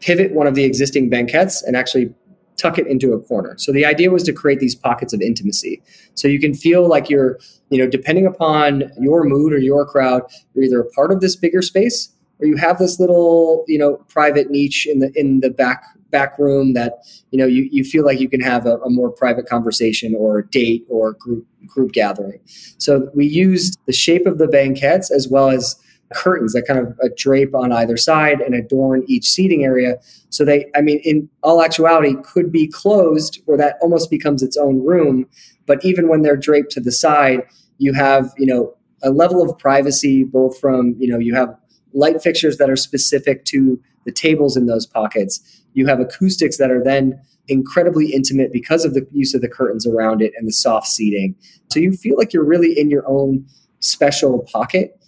[0.00, 2.12] pivot one of the existing banquettes and actually
[2.60, 3.54] tuck it into a corner.
[3.56, 5.82] So the idea was to create these pockets of intimacy.
[6.14, 7.38] So you can feel like you're,
[7.70, 10.22] you know, depending upon your mood or your crowd,
[10.54, 13.96] you're either a part of this bigger space or you have this little, you know,
[14.08, 16.98] private niche in the in the back back room that
[17.30, 20.42] you know you, you feel like you can have a, a more private conversation or
[20.42, 22.40] date or group group gathering.
[22.78, 25.76] So we used the shape of the banquettes as well as
[26.12, 29.96] curtains that kind of uh, drape on either side and adorn each seating area.
[30.30, 34.56] So they, I mean, in all actuality, could be closed where that almost becomes its
[34.56, 35.26] own room.
[35.66, 37.42] But even when they're draped to the side,
[37.78, 41.56] you have, you know, a level of privacy, both from, you know, you have
[41.94, 45.62] light fixtures that are specific to the tables in those pockets.
[45.74, 49.86] You have acoustics that are then incredibly intimate because of the use of the curtains
[49.86, 51.34] around it and the soft seating.
[51.70, 53.46] So you feel like you're really in your own
[53.80, 54.99] special pocket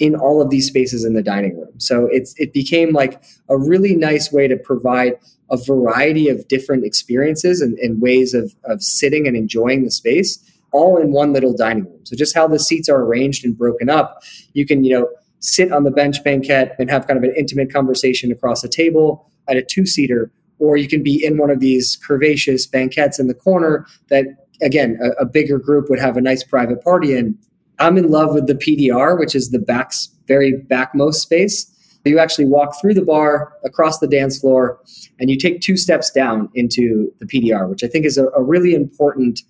[0.00, 1.78] in all of these spaces in the dining room.
[1.78, 5.12] So it's it became like a really nice way to provide
[5.50, 10.38] a variety of different experiences and, and ways of, of sitting and enjoying the space
[10.72, 12.00] all in one little dining room.
[12.04, 15.08] So just how the seats are arranged and broken up, you can, you know,
[15.40, 19.28] sit on the bench banquette and have kind of an intimate conversation across a table
[19.48, 23.34] at a two-seater, or you can be in one of these curvaceous banquettes in the
[23.34, 24.26] corner that
[24.62, 27.36] again a, a bigger group would have a nice private party in
[27.80, 31.66] I'm in love with the PDR, which is the back's very backmost space.
[32.04, 34.80] You actually walk through the bar, across the dance floor,
[35.18, 38.42] and you take two steps down into the PDR, which I think is a, a
[38.42, 39.42] really important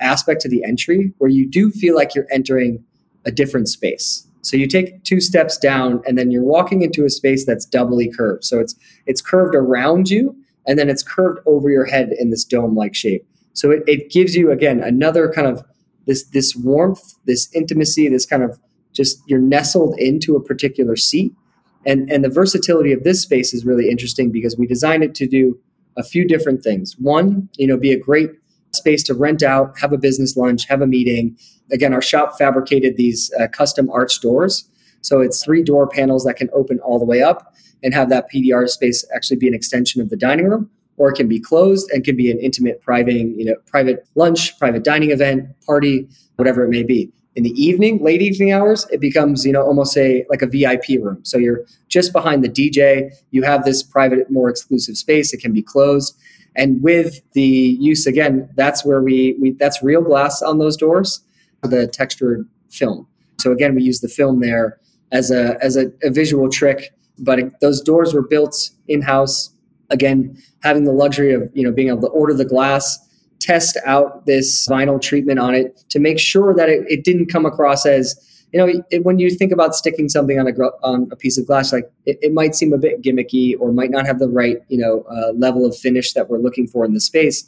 [0.00, 2.84] aspect to the entry where you do feel like you're entering
[3.24, 4.26] a different space.
[4.42, 8.10] So you take two steps down and then you're walking into a space that's doubly
[8.10, 8.44] curved.
[8.44, 8.74] So it's
[9.06, 13.26] it's curved around you and then it's curved over your head in this dome-like shape.
[13.54, 15.64] So it, it gives you again another kind of
[16.06, 18.58] this this warmth, this intimacy, this kind of
[18.92, 21.32] just you're nestled into a particular seat.
[21.86, 25.26] And and the versatility of this space is really interesting because we designed it to
[25.26, 25.58] do
[25.96, 26.96] a few different things.
[26.98, 28.30] One, you know, be a great
[28.72, 31.36] space to rent out, have a business lunch, have a meeting.
[31.72, 34.68] Again, our shop fabricated these uh, custom arch doors.
[35.02, 38.26] So it's three door panels that can open all the way up and have that
[38.32, 41.90] PDR space actually be an extension of the dining room, or it can be closed
[41.90, 46.64] and can be an intimate private, you know, private lunch, private dining event, party, whatever
[46.64, 47.10] it may be.
[47.36, 51.00] In the evening, late evening hours, it becomes, you know, almost a like a VIP
[51.02, 51.18] room.
[51.24, 53.10] So you're just behind the DJ.
[53.32, 55.32] You have this private, more exclusive space.
[55.32, 56.16] It can be closed
[56.56, 57.42] and with the
[57.80, 61.20] use again, that's where we, we that's real glass on those doors,
[61.62, 63.06] the textured film.
[63.38, 64.78] So again, we use the film there
[65.12, 66.92] as a as a, a visual trick.
[67.18, 69.50] But it, those doors were built in house.
[69.90, 72.98] Again, having the luxury of you know being able to order the glass,
[73.40, 77.44] test out this vinyl treatment on it to make sure that it, it didn't come
[77.44, 78.18] across as
[78.54, 80.52] you know, it, when you think about sticking something on a
[80.84, 83.90] on a piece of glass, like it, it, might seem a bit gimmicky or might
[83.90, 86.94] not have the right you know uh, level of finish that we're looking for in
[86.94, 87.42] the space.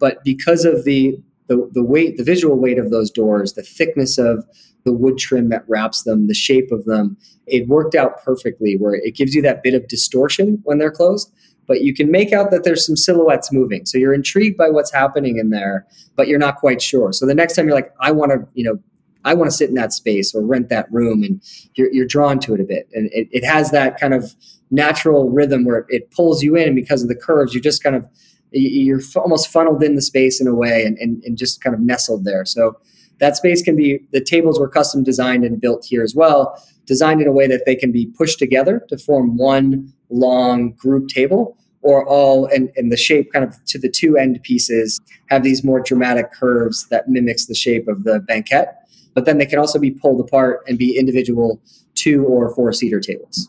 [0.00, 4.16] But because of the, the the weight, the visual weight of those doors, the thickness
[4.16, 4.46] of
[4.84, 8.78] the wood trim that wraps them, the shape of them, it worked out perfectly.
[8.78, 11.30] Where it gives you that bit of distortion when they're closed,
[11.66, 13.86] but you can make out that there's some silhouettes moving.
[13.86, 17.12] So you're intrigued by what's happening in there, but you're not quite sure.
[17.12, 18.78] So the next time you're like, I want to, you know,
[19.24, 21.42] I want to sit in that space or rent that room, and
[21.74, 22.88] you're, you're drawn to it a bit.
[22.92, 24.34] And it, it has that kind of
[24.70, 27.96] natural rhythm where it pulls you in, and because of the curves, you just kind
[27.96, 28.06] of
[28.52, 31.80] you're almost funneled in the space in a way, and, and, and just kind of
[31.80, 32.44] nestled there.
[32.44, 32.78] So
[33.18, 37.20] that space can be the tables were custom designed and built here as well, designed
[37.20, 41.56] in a way that they can be pushed together to form one long group table
[41.82, 45.62] or all and, and the shape kind of to the two end pieces have these
[45.62, 49.78] more dramatic curves that mimics the shape of the banquette but then they can also
[49.78, 51.60] be pulled apart and be individual
[51.94, 53.48] two or four seater tables.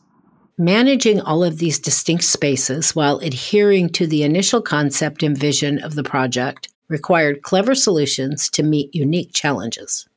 [0.58, 5.94] Managing all of these distinct spaces while adhering to the initial concept and vision of
[5.94, 10.08] the project required clever solutions to meet unique challenges.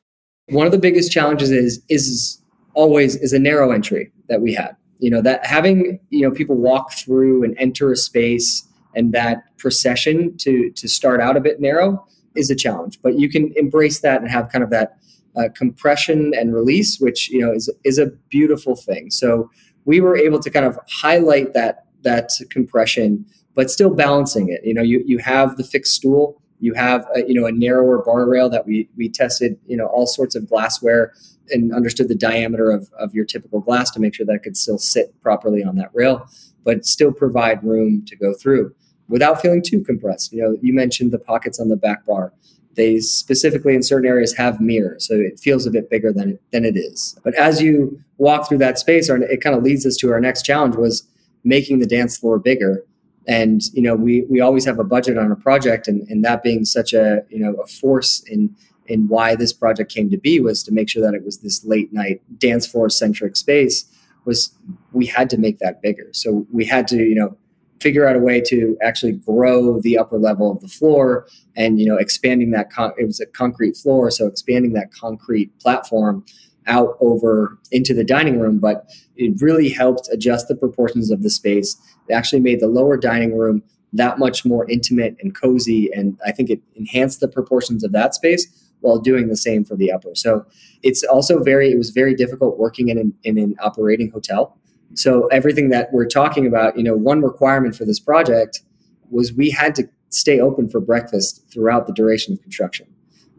[0.47, 2.40] One of the biggest challenges is is
[2.73, 4.75] always is a narrow entry that we had.
[4.99, 9.43] You know, that having, you know, people walk through and enter a space and that
[9.57, 12.05] procession to to start out a bit narrow
[12.35, 14.97] is a challenge, but you can embrace that and have kind of that
[15.35, 19.11] uh, compression and release, which you know is is a beautiful thing.
[19.11, 19.49] So
[19.85, 24.61] we were able to kind of highlight that that compression, but still balancing it.
[24.63, 28.03] You know, you you have the fixed stool, you have a, you know a narrower
[28.03, 29.57] bar rail that we we tested.
[29.67, 31.13] You know, all sorts of glassware
[31.49, 34.57] and understood the diameter of, of your typical glass to make sure that it could
[34.57, 36.27] still sit properly on that rail,
[36.63, 38.73] but still provide room to go through
[39.11, 40.33] without feeling too compressed.
[40.33, 42.33] You know, you mentioned the pockets on the back bar.
[42.75, 46.41] They specifically in certain areas have mirrors, so it feels a bit bigger than it,
[46.51, 47.19] than it is.
[47.23, 50.21] But as you walk through that space, or it kind of leads us to our
[50.21, 51.05] next challenge was
[51.43, 52.85] making the dance floor bigger.
[53.27, 56.43] And you know, we we always have a budget on a project, and, and that
[56.43, 58.55] being such a you know a force in
[58.87, 61.63] in why this project came to be was to make sure that it was this
[61.65, 63.85] late night dance floor centric space
[64.25, 64.53] was
[64.91, 66.09] we had to make that bigger.
[66.11, 67.37] So we had to you know
[67.81, 71.87] figure out a way to actually grow the upper level of the floor and you
[71.87, 76.23] know expanding that con- it was a concrete floor so expanding that concrete platform
[76.67, 78.85] out over into the dining room but
[79.17, 81.75] it really helped adjust the proportions of the space
[82.07, 83.63] it actually made the lower dining room
[83.93, 88.13] that much more intimate and cozy and i think it enhanced the proportions of that
[88.13, 90.45] space while doing the same for the upper so
[90.83, 94.57] it's also very it was very difficult working in an, in an operating hotel
[94.93, 98.61] so everything that we're talking about, you know, one requirement for this project
[99.09, 102.87] was we had to stay open for breakfast throughout the duration of construction.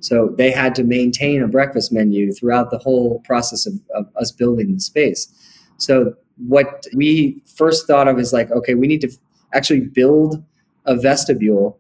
[0.01, 4.33] So they had to maintain a breakfast menu throughout the whole process of, of us
[4.33, 5.29] building the space.
[5.77, 9.13] So what we first thought of is like, okay, we need to
[9.55, 10.43] actually build
[10.87, 11.79] a vestibule.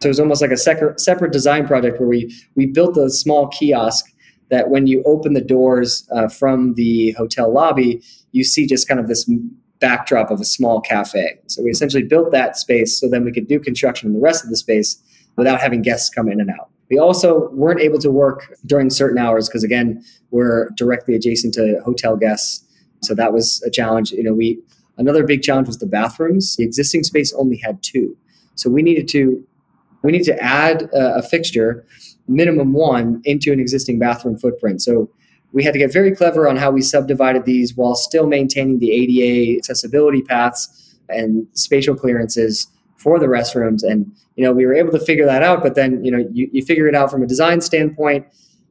[0.00, 3.48] So it was almost like a separate, design project where we we built a small
[3.48, 4.06] kiosk
[4.50, 8.98] that when you open the doors uh, from the hotel lobby, you see just kind
[8.98, 9.30] of this
[9.78, 11.38] backdrop of a small cafe.
[11.46, 14.42] So we essentially built that space so then we could do construction in the rest
[14.44, 15.00] of the space
[15.36, 16.70] without having guests come in and out.
[16.90, 21.80] We also weren't able to work during certain hours because again, we're directly adjacent to
[21.84, 22.64] hotel guests.
[23.02, 24.12] So that was a challenge.
[24.12, 24.60] You know, we
[24.98, 26.56] another big challenge was the bathrooms.
[26.56, 28.16] The existing space only had two.
[28.56, 29.42] So we needed to
[30.02, 31.84] we need to add a, a fixture
[32.28, 34.80] minimum one into an existing bathroom footprint.
[34.82, 35.10] So
[35.52, 38.92] we had to get very clever on how we subdivided these while still maintaining the
[38.92, 43.82] ADA accessibility paths and spatial clearances for the restrooms.
[43.82, 46.48] And, you know, we were able to figure that out, but then, you know, you,
[46.52, 48.26] you figure it out from a design standpoint.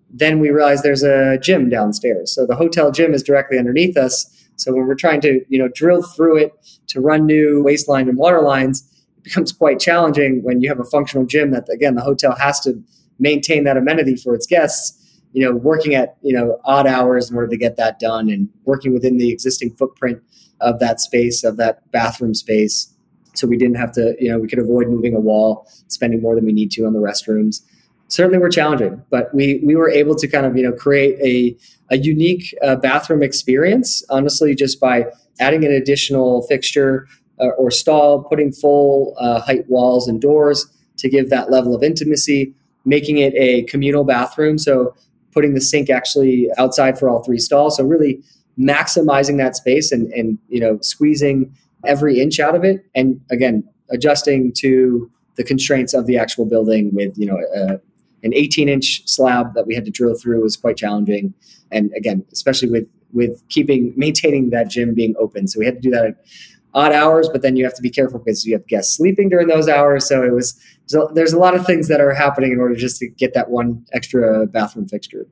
[0.10, 2.34] Then we realized there's a gym downstairs.
[2.34, 4.48] So the hotel gym is directly underneath us.
[4.56, 6.54] So when we're trying to, you know, drill through it
[6.88, 8.84] to run new waste line and water lines,
[9.30, 12.82] becomes quite challenging when you have a functional gym that, again, the hotel has to
[13.20, 15.00] maintain that amenity for its guests
[15.34, 18.50] you know, working at, you know, odd hours in order to get that done and
[18.66, 20.22] working within the existing footprint
[20.60, 22.94] of that space, of that bathroom space.
[23.36, 26.36] So we didn't have to, you know, we could avoid moving a wall, spending more
[26.36, 27.62] than we need to on the restrooms.
[28.08, 31.56] Certainly were challenging, but we we were able to kind of, you know, create a,
[31.94, 35.06] a unique uh, bathroom experience, honestly, just by
[35.40, 37.08] adding an additional fixture
[37.40, 40.68] uh, or stall, putting full uh, height walls and doors
[40.98, 42.54] to give that level of intimacy,
[42.86, 44.58] making it a communal bathroom.
[44.58, 44.96] So
[45.32, 47.78] putting the sink actually outside for all three stalls.
[47.78, 48.22] So really
[48.60, 52.86] maximizing that space and, and you know squeezing every inch out of it.
[52.96, 57.80] And again, adjusting to the constraints of the actual building with you know a,
[58.24, 61.34] an 18 inch slab that we had to drill through was quite challenging.
[61.72, 65.48] And again, especially with with keeping maintaining that gym being open.
[65.48, 66.16] So we had to do that at
[66.74, 69.48] odd hours, but then you have to be careful because you have guests sleeping during
[69.48, 70.08] those hours.
[70.08, 72.98] So it was so there's a lot of things that are happening in order just
[73.00, 75.28] to get that one extra bathroom fixture.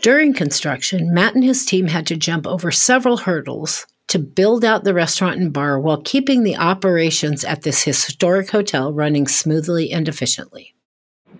[0.00, 4.84] During construction, Matt and his team had to jump over several hurdles to build out
[4.84, 10.08] the restaurant and bar while keeping the operations at this historic hotel running smoothly and
[10.08, 10.74] efficiently.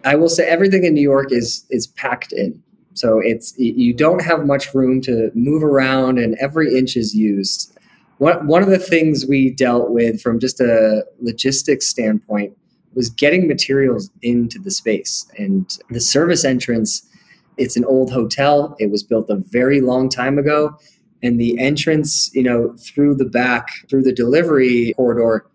[0.04, 2.62] I will say everything in New York is is packed in.
[2.94, 7.76] So it's you don't have much room to move around and every inch is used.
[8.18, 12.56] One, one of the things we dealt with from just a logistics standpoint
[12.94, 15.26] was getting materials into the space.
[15.38, 17.08] And the service entrance,
[17.56, 18.76] it's an old hotel.
[18.78, 20.76] It was built a very long time ago.
[21.22, 25.46] And the entrance, you know, through the back, through the delivery corridor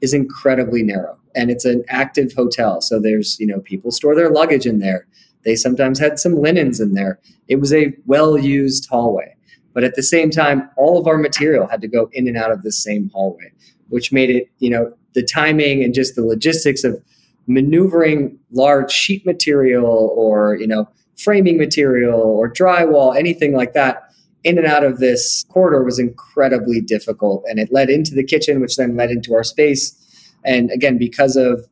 [0.00, 1.18] is incredibly narrow.
[1.34, 2.80] And it's an active hotel.
[2.80, 5.06] So there's, you know, people store their luggage in there.
[5.44, 7.18] They sometimes had some linens in there.
[7.48, 9.33] It was a well used hallway.
[9.74, 12.52] But at the same time, all of our material had to go in and out
[12.52, 13.52] of the same hallway,
[13.88, 17.02] which made it, you know, the timing and just the logistics of
[17.46, 24.04] maneuvering large sheet material or you know framing material or drywall anything like that
[24.44, 27.42] in and out of this corridor was incredibly difficult.
[27.48, 29.98] And it led into the kitchen which then led into our space.
[30.44, 31.66] And again because of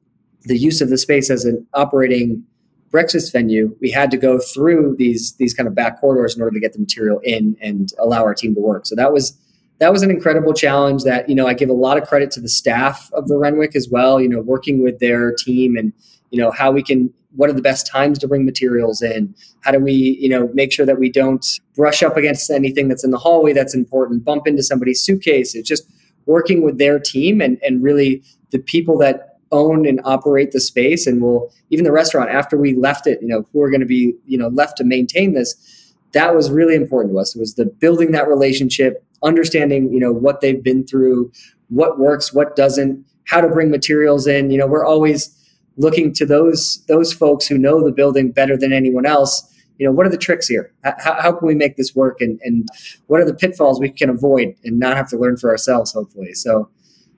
[0.45, 2.43] the use of the space as an operating
[2.93, 6.55] breakfast venue we had to go through these these kind of back corridors in order
[6.55, 9.37] to get the material in and allow our team to work so that was
[9.83, 12.41] that was an incredible challenge that, you know, I give a lot of credit to
[12.41, 15.93] the staff of the Renwick as well, you know, working with their team and,
[16.31, 19.35] you know, how we can, what are the best times to bring materials in?
[19.63, 23.03] How do we, you know, make sure that we don't brush up against anything that's
[23.03, 25.57] in the hallway that's important, bump into somebody's suitcase?
[25.57, 25.91] It's just
[26.27, 28.23] working with their team and, and really
[28.53, 32.75] the people that own and operate the space and will even the restaurant after we
[32.75, 35.83] left it you know who are going to be you know left to maintain this
[36.13, 37.35] that was really important to us.
[37.35, 41.31] It was the building that relationship understanding you know what they've been through
[41.69, 44.51] what works what doesn't how to bring materials in.
[44.51, 45.37] You know we're always
[45.77, 49.49] looking to those those folks who know the building better than anyone else.
[49.79, 50.73] You know what are the tricks here?
[50.85, 52.21] How, how can we make this work?
[52.21, 52.69] And, and
[53.07, 56.35] what are the pitfalls we can avoid and not have to learn for ourselves hopefully?
[56.35, 56.69] So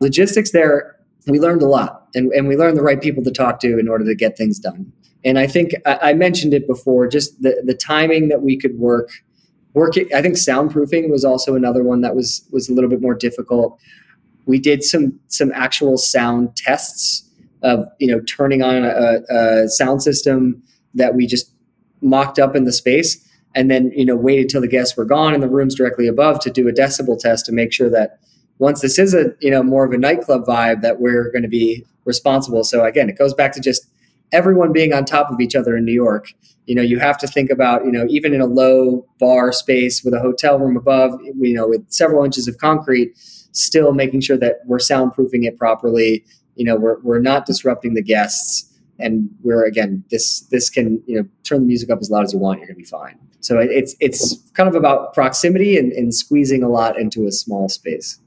[0.01, 0.97] logistics there
[1.27, 3.89] we learned a lot and, and we learned the right people to talk to in
[3.89, 4.93] order to get things done.
[5.25, 8.79] And i think i, I mentioned it before just the, the timing that we could
[8.79, 9.11] work
[9.72, 13.14] working i think soundproofing was also another one that was was a little bit more
[13.14, 13.79] difficult.
[14.47, 17.29] We did some some actual sound tests
[17.62, 20.62] of you know turning on a, a sound system
[20.95, 21.51] that we just
[22.03, 25.35] mocked up in the space and then you know waited till the guests were gone
[25.35, 28.18] in the rooms directly above to do a decibel test to make sure that
[28.59, 31.48] once this is a you know more of a nightclub vibe that we're going to
[31.48, 32.64] be responsible.
[32.64, 33.86] So again it goes back to just
[34.32, 36.32] everyone being on top of each other in new york.
[36.66, 40.02] You know you have to think about you know even in a low bar space
[40.05, 43.12] with a hotel room above you know with several inches of concrete
[43.52, 46.24] still making sure that we're soundproofing it properly.
[46.57, 48.70] You know we're, we're not disrupting the guests.
[49.00, 52.32] And we're again this this can you know turn the music up as loud as
[52.32, 53.18] you want you're going to be fine.
[53.40, 57.68] So it's it's kind of about proximity and, and squeezing a lot into a small
[57.68, 58.20] space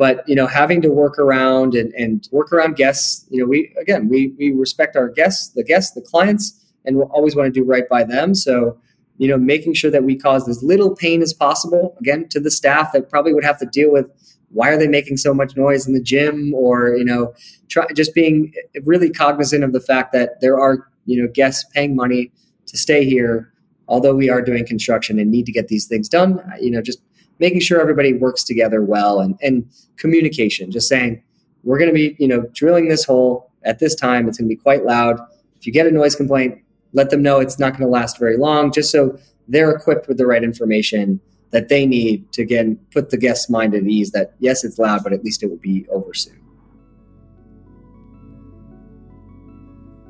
[0.00, 3.58] but you know having to work around and, and work around guests you know we
[3.80, 7.60] again we we respect our guests the guests the clients and we'll always want to
[7.60, 8.34] do right by them.
[8.34, 8.78] So,
[9.18, 12.50] you know, making sure that we cause as little pain as possible, again, to the
[12.50, 14.10] staff that probably would have to deal with
[14.52, 17.32] why are they making so much noise in the gym or, you know,
[17.68, 18.52] try, just being
[18.84, 22.32] really cognizant of the fact that there are you know guests paying money
[22.66, 23.52] to stay here,
[23.88, 26.40] although we are doing construction and need to get these things done.
[26.60, 27.00] You know, just
[27.40, 30.70] making sure everybody works together well and and communication.
[30.70, 31.22] Just saying
[31.64, 34.28] we're going to be you know drilling this hole at this time.
[34.28, 35.18] It's going to be quite loud.
[35.58, 36.62] If you get a noise complaint,
[36.92, 39.18] let them know it's not going to last very long, just so
[39.48, 41.20] they're equipped with the right information
[41.50, 45.02] that they need to again put the guest's mind at ease that yes, it's loud,
[45.02, 46.40] but at least it will be over soon.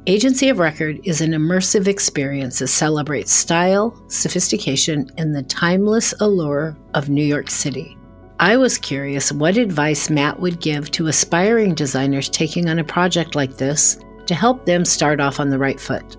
[0.06, 6.74] Agency of Record is an immersive experience that celebrates style, sophistication, and the timeless allure
[6.94, 7.98] of New York City.
[8.38, 13.34] I was curious what advice Matt would give to aspiring designers taking on a project
[13.34, 16.16] like this to help them start off on the right foot.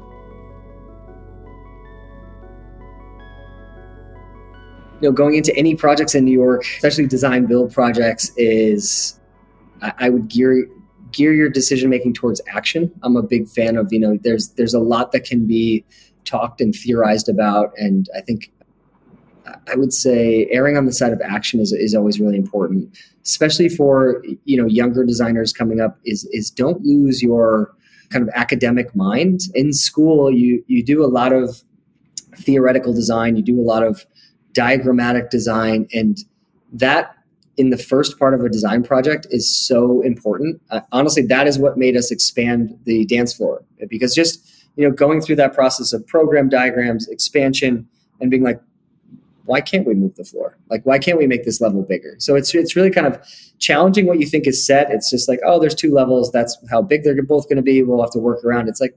[5.01, 9.19] you know, going into any projects in New York, especially design build projects, is
[9.81, 10.67] I, would gear
[11.11, 12.91] gear your decision making towards action.
[13.03, 15.83] I'm a big fan of you know there's there's a lot that can be
[16.25, 18.51] talked and theorized about, and I think
[19.67, 23.69] I would say erring on the side of action is, is always really important, especially
[23.69, 25.97] for you know younger designers coming up.
[26.05, 27.73] Is is don't lose your
[28.09, 30.31] kind of academic mind in school.
[30.31, 31.61] You you do a lot of
[32.35, 33.35] theoretical design.
[33.35, 34.05] You do a lot of
[34.53, 36.17] diagrammatic design and
[36.73, 37.15] that
[37.57, 40.61] in the first part of a design project is so important.
[40.69, 43.63] Uh, honestly that is what made us expand the dance floor.
[43.89, 47.87] Because just you know going through that process of program diagrams expansion
[48.19, 48.61] and being like
[49.45, 50.57] why can't we move the floor?
[50.69, 52.15] Like why can't we make this level bigger?
[52.19, 53.19] So it's it's really kind of
[53.59, 54.91] challenging what you think is set.
[54.91, 56.31] It's just like oh there's two levels.
[56.31, 57.83] That's how big they're both going to be.
[57.83, 58.69] We'll have to work around.
[58.69, 58.95] It's like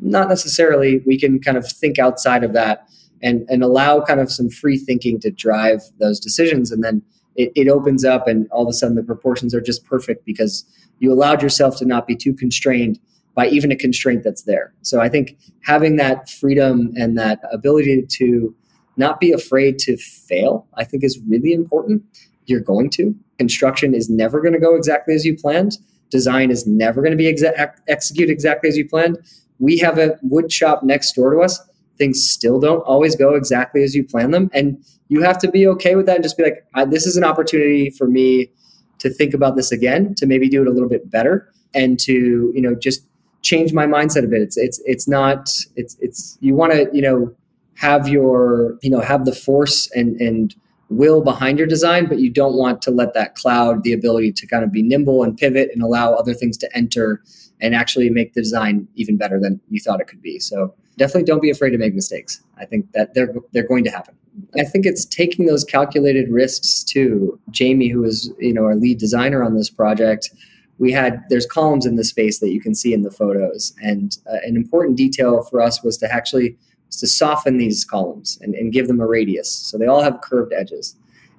[0.00, 1.02] not necessarily.
[1.06, 2.88] We can kind of think outside of that
[3.22, 7.02] and and allow kind of some free thinking to drive those decisions and then
[7.36, 10.64] it, it opens up and all of a sudden the proportions are just perfect because
[10.98, 12.98] you allowed yourself to not be too constrained
[13.34, 14.72] by even a constraint that's there.
[14.82, 18.54] So i think having that freedom and that ability to
[18.96, 22.02] not be afraid to fail i think is really important.
[22.46, 23.14] You're going to.
[23.38, 25.78] Construction is never going to go exactly as you planned.
[26.10, 29.16] Design is never going to be exa- execute exactly as you planned.
[29.58, 31.58] We have a wood shop next door to us
[31.98, 34.50] things still don't always go exactly as you plan them.
[34.52, 37.24] And you have to be okay with that and just be like, this is an
[37.24, 38.50] opportunity for me
[38.98, 42.52] to think about this again, to maybe do it a little bit better and to,
[42.54, 43.04] you know, just
[43.42, 44.40] change my mindset a bit.
[44.40, 47.34] It's, it's, it's not, it's, it's, you want to, you know,
[47.74, 50.54] have your, you know, have the force and, and,
[50.92, 54.46] will behind your design, but you don't want to let that cloud the ability to
[54.46, 57.22] kind of be nimble and pivot and allow other things to enter
[57.60, 60.38] and actually make the design even better than you thought it could be.
[60.38, 62.42] So definitely don't be afraid to make mistakes.
[62.58, 64.14] I think that they're they're going to happen.
[64.58, 67.38] I think it's taking those calculated risks too.
[67.50, 70.30] Jamie, who is you know our lead designer on this project,
[70.78, 74.18] we had there's columns in the space that you can see in the photos, and
[74.30, 78.54] uh, an important detail for us was to actually was to soften these columns and,
[78.54, 80.96] and give them a radius, so they all have curved edges.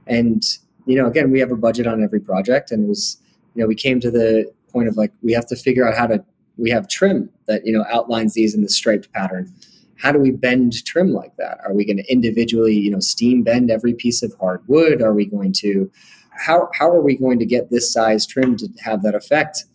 [0.08, 0.44] And
[0.86, 3.18] you know, again, we have a budget on every project, and it was
[3.56, 6.08] you know we came to the point of like we have to figure out how
[6.08, 6.24] to
[6.58, 9.54] we have trim that you know outlines these in the striped pattern.
[9.98, 11.60] How do we bend trim like that?
[11.66, 15.26] Are we going to individually you know steam bend every piece of hardwood are we
[15.26, 15.92] going to
[16.36, 19.66] how how are we going to get this size trim to have that effect?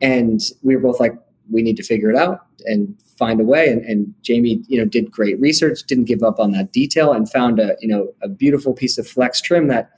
[0.00, 1.14] And we were both like
[1.50, 3.68] we need to figure it out and find a way.
[3.68, 7.30] And, and jamie you know did great research didn't give up on that detail and
[7.30, 9.90] found a you know a beautiful piece of flex trim that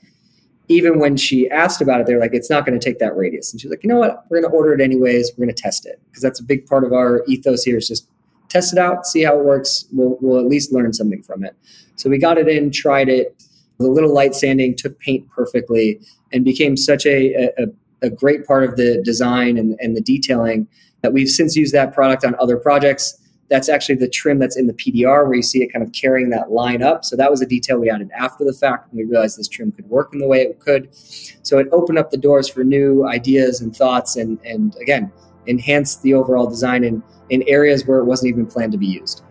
[0.69, 3.51] even when she asked about it, they're like, it's not going to take that radius.
[3.51, 4.25] And she's like, you know what?
[4.29, 5.31] We're going to order it anyways.
[5.31, 7.87] We're going to test it because that's a big part of our ethos here is
[7.87, 8.07] just
[8.47, 9.85] test it out, see how it works.
[9.91, 11.55] We'll, we'll at least learn something from it.
[11.95, 13.43] So we got it in, tried it.
[13.79, 15.99] The little light sanding took paint perfectly
[16.31, 17.67] and became such a, a,
[18.01, 20.67] a great part of the design and, and the detailing
[21.01, 23.19] that we've since used that product on other projects
[23.49, 26.29] that's actually the trim that's in the PDR where you see it kind of carrying
[26.29, 27.05] that line up.
[27.05, 29.71] So that was a detail we added after the fact when we realized this trim
[29.71, 30.89] could work in the way it could.
[30.95, 35.11] So it opened up the doors for new ideas and thoughts and, and again,
[35.45, 39.23] enhanced the overall design in, in areas where it wasn't even planned to be used.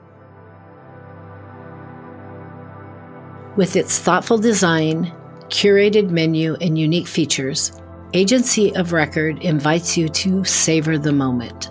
[3.56, 5.12] With its thoughtful design,
[5.48, 7.72] curated menu, and unique features,
[8.14, 11.70] Agency of Record invites you to savor the moment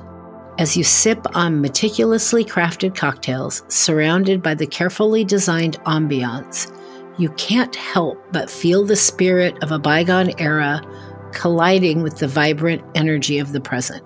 [0.62, 6.72] as you sip on meticulously crafted cocktails surrounded by the carefully designed ambiance,
[7.18, 10.80] you can't help but feel the spirit of a bygone era
[11.32, 14.04] colliding with the vibrant energy of the present.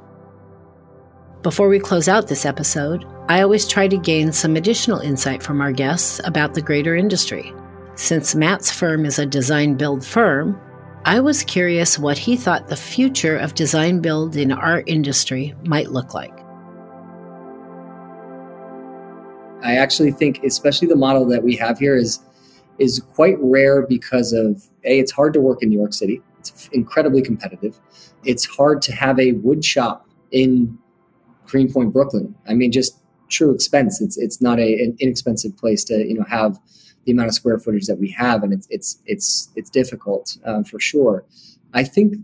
[1.41, 5.59] Before we close out this episode, I always try to gain some additional insight from
[5.59, 7.53] our guests about the greater industry.
[7.95, 10.57] Since Matt's firm is a design build firm,
[11.03, 15.91] I was curious what he thought the future of design build in our industry might
[15.91, 16.34] look like.
[19.65, 22.19] I actually think, especially the model that we have here, is
[22.77, 24.99] is quite rare because of a.
[24.99, 26.21] It's hard to work in New York City.
[26.39, 27.79] It's incredibly competitive.
[28.23, 30.77] It's hard to have a wood shop in
[31.47, 32.35] Greenpoint, Brooklyn.
[32.47, 32.99] I mean, just
[33.29, 34.01] true expense.
[34.01, 36.59] It's it's not a, an inexpensive place to you know have
[37.05, 40.63] the amount of square footage that we have, and it's it's it's it's difficult um,
[40.63, 41.25] for sure.
[41.73, 42.15] I think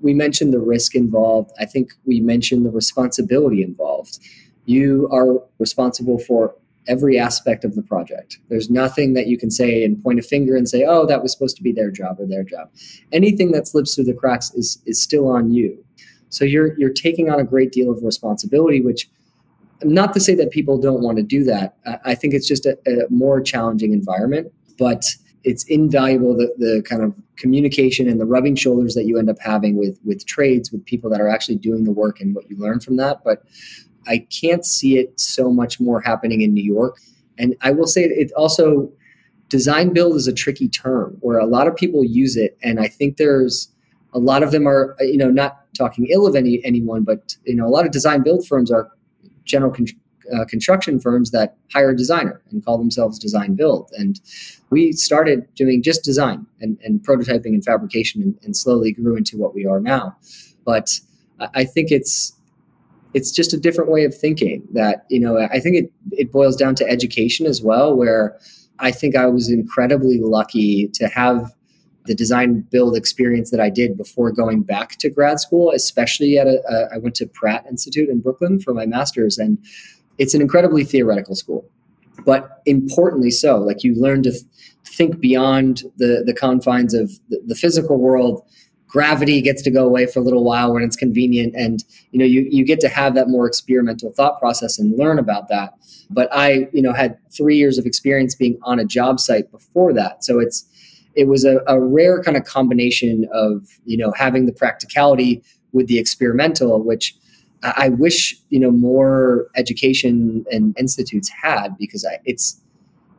[0.00, 1.52] we mentioned the risk involved.
[1.58, 4.18] I think we mentioned the responsibility involved.
[4.64, 6.54] You are responsible for
[6.86, 8.38] every aspect of the project.
[8.48, 11.32] There's nothing that you can say and point a finger and say, "Oh, that was
[11.32, 12.70] supposed to be their job or their job."
[13.12, 15.84] Anything that slips through the cracks is is still on you.
[16.30, 19.08] So you're you're taking on a great deal of responsibility, which
[19.84, 21.76] not to say that people don't want to do that.
[22.04, 25.04] I think it's just a, a more challenging environment, but
[25.44, 29.38] it's invaluable the, the kind of communication and the rubbing shoulders that you end up
[29.40, 32.56] having with with trades with people that are actually doing the work and what you
[32.58, 33.44] learn from that but
[34.06, 36.98] i can't see it so much more happening in new york
[37.38, 38.90] and i will say it also
[39.48, 42.86] design build is a tricky term where a lot of people use it and i
[42.86, 43.68] think there's
[44.14, 47.54] a lot of them are you know not talking ill of any anyone but you
[47.54, 48.90] know a lot of design build firms are
[49.44, 49.86] general con-
[50.34, 53.90] uh, construction firms that hire a designer and call themselves design build.
[53.96, 54.20] And
[54.70, 59.38] we started doing just design and, and prototyping and fabrication and, and, slowly grew into
[59.38, 60.16] what we are now.
[60.64, 61.00] But
[61.54, 62.34] I think it's
[63.14, 66.56] it's just a different way of thinking that, you know, I think it, it boils
[66.56, 68.38] down to education as well, where
[68.78, 71.52] I think I was incredibly lucky to have
[72.04, 76.46] the design build experience that I did before going back to grad school, especially at
[76.46, 79.58] a, a I went to Pratt Institute in Brooklyn for my master's, and
[80.16, 81.68] it's an incredibly theoretical school,
[82.24, 83.58] but importantly so.
[83.58, 84.42] Like you learn to th-
[84.86, 88.42] think beyond the the confines of the, the physical world
[88.88, 91.54] gravity gets to go away for a little while when it's convenient.
[91.54, 95.18] And you know you, you get to have that more experimental thought process and learn
[95.18, 95.74] about that.
[96.10, 99.92] But i you know had three years of experience being on a job site before
[99.92, 100.24] that.
[100.24, 100.64] So it's
[101.14, 105.86] it was a, a rare kind of combination of you know having the practicality with
[105.86, 107.14] the experimental, which
[107.62, 112.60] I wish you know more education and institutes had because I, it's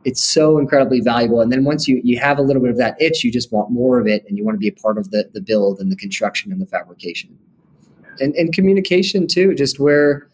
[0.04, 1.40] it's so incredibly valuable.
[1.40, 3.70] And then once you you have a little bit of that itch, you just want
[3.70, 5.90] more of it, and you want to be a part of the the build and
[5.90, 7.38] the construction and the fabrication,
[8.20, 9.54] and and communication too.
[9.54, 10.28] Just where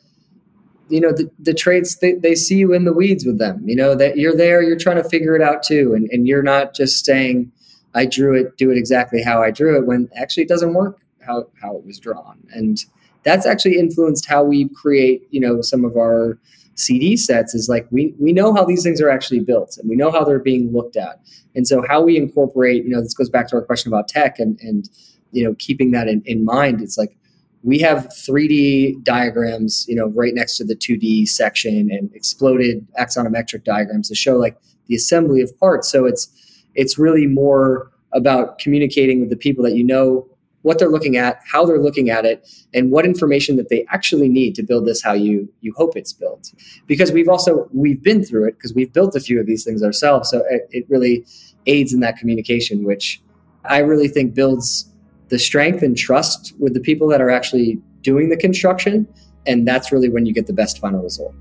[0.88, 3.74] you know the, the trades they, they see you in the weeds with them you
[3.74, 6.76] know that you're there you're trying to figure it out too and, and you're not
[6.76, 7.50] just saying
[7.96, 11.00] I drew it, do it exactly how I drew it, when actually it doesn't work
[11.26, 12.38] how, how it was drawn.
[12.52, 12.78] And
[13.26, 16.38] that's actually influenced how we create, you know, some of our
[16.76, 19.96] CD sets is like we we know how these things are actually built and we
[19.96, 21.20] know how they're being looked at.
[21.56, 24.38] And so how we incorporate, you know, this goes back to our question about tech
[24.38, 24.88] and and
[25.32, 26.80] you know, keeping that in, in mind.
[26.80, 27.16] It's like
[27.64, 33.64] we have 3D diagrams, you know, right next to the 2D section and exploded axonometric
[33.64, 34.56] diagrams to show like
[34.86, 35.90] the assembly of parts.
[35.90, 36.28] So it's
[36.76, 40.28] it's really more about communicating with the people that you know
[40.66, 42.44] what they're looking at, how they're looking at it,
[42.74, 46.12] and what information that they actually need to build this how you you hope it's
[46.12, 46.52] built.
[46.88, 49.80] Because we've also we've been through it because we've built a few of these things
[49.84, 51.24] ourselves, so it, it really
[51.66, 53.22] aids in that communication, which
[53.64, 54.92] I really think builds
[55.28, 59.06] the strength and trust with the people that are actually doing the construction,
[59.46, 61.32] and that's really when you get the best final result.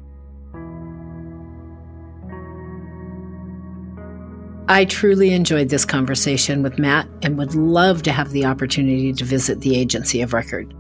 [4.68, 9.24] I truly enjoyed this conversation with Matt and would love to have the opportunity to
[9.24, 10.74] visit the agency of record.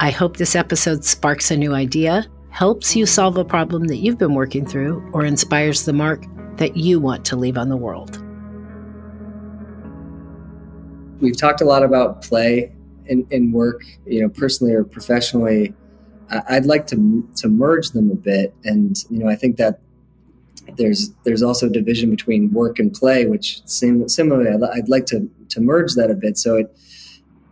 [0.00, 4.18] I hope this episode sparks a new idea, helps you solve a problem that you've
[4.18, 6.24] been working through, or inspires the mark
[6.58, 8.22] that you want to leave on the world.
[11.22, 12.70] We've talked a lot about play
[13.06, 15.72] in, in work, you know, personally or professionally.
[16.50, 19.80] I'd like to to merge them a bit, and you know, I think that
[20.76, 25.60] there's there's also division between work and play, which sim- similarly I'd, like to to
[25.60, 26.38] merge that a bit.
[26.38, 26.76] So it,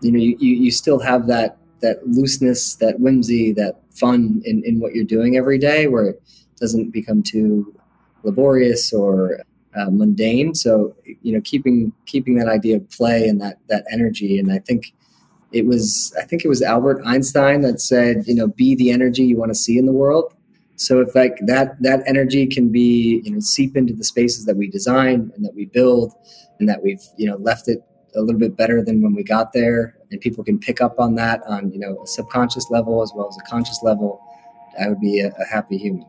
[0.00, 4.80] you know, you, you still have that that looseness, that whimsy, that fun in, in
[4.80, 6.22] what you're doing every day, where it
[6.60, 7.74] doesn't become too
[8.22, 9.44] laborious or
[9.76, 10.54] uh, mundane.
[10.54, 14.58] So you know, keeping keeping that idea of play and that that energy, and I
[14.58, 14.92] think
[15.52, 19.24] it was I think it was Albert Einstein that said, you know, be the energy
[19.24, 20.34] you want to see in the world.
[20.76, 24.56] So if like that that energy can be you know seep into the spaces that
[24.56, 26.14] we design and that we build,
[26.58, 27.78] and that we've you know left it
[28.16, 31.14] a little bit better than when we got there, and people can pick up on
[31.16, 34.20] that on you know a subconscious level as well as a conscious level,
[34.80, 36.06] I would be a, a happy human.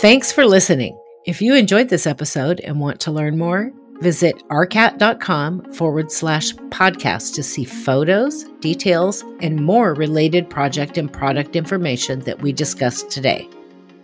[0.00, 0.98] Thanks for listening.
[1.26, 7.34] If you enjoyed this episode and want to learn more, Visit arcat.com forward slash podcast
[7.34, 13.46] to see photos, details, and more related project and product information that we discussed today.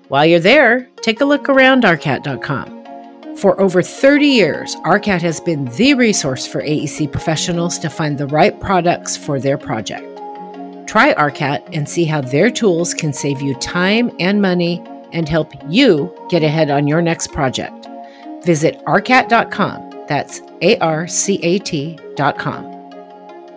[0.09, 3.37] While you're there, take a look around arcat.com.
[3.37, 8.27] For over 30 years, ARCAT has been the resource for AEC professionals to find the
[8.27, 10.05] right products for their project.
[10.87, 14.83] Try ARCAT and see how their tools can save you time and money
[15.13, 17.87] and help you get ahead on your next project.
[18.45, 22.77] Visit arcat.com that's A-R-C-A-T dot com.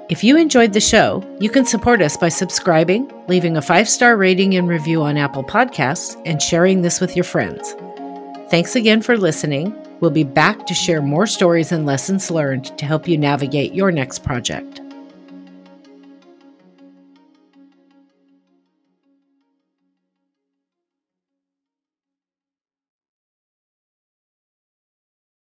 [0.10, 4.18] If you enjoyed the show, you can support us by subscribing, leaving a five star
[4.18, 7.76] rating and review on Apple Podcasts, and sharing this with your friends.
[8.50, 9.76] Thanks again for listening.
[10.00, 13.91] We'll be back to share more stories and lessons learned to help you navigate your
[13.91, 14.82] next project.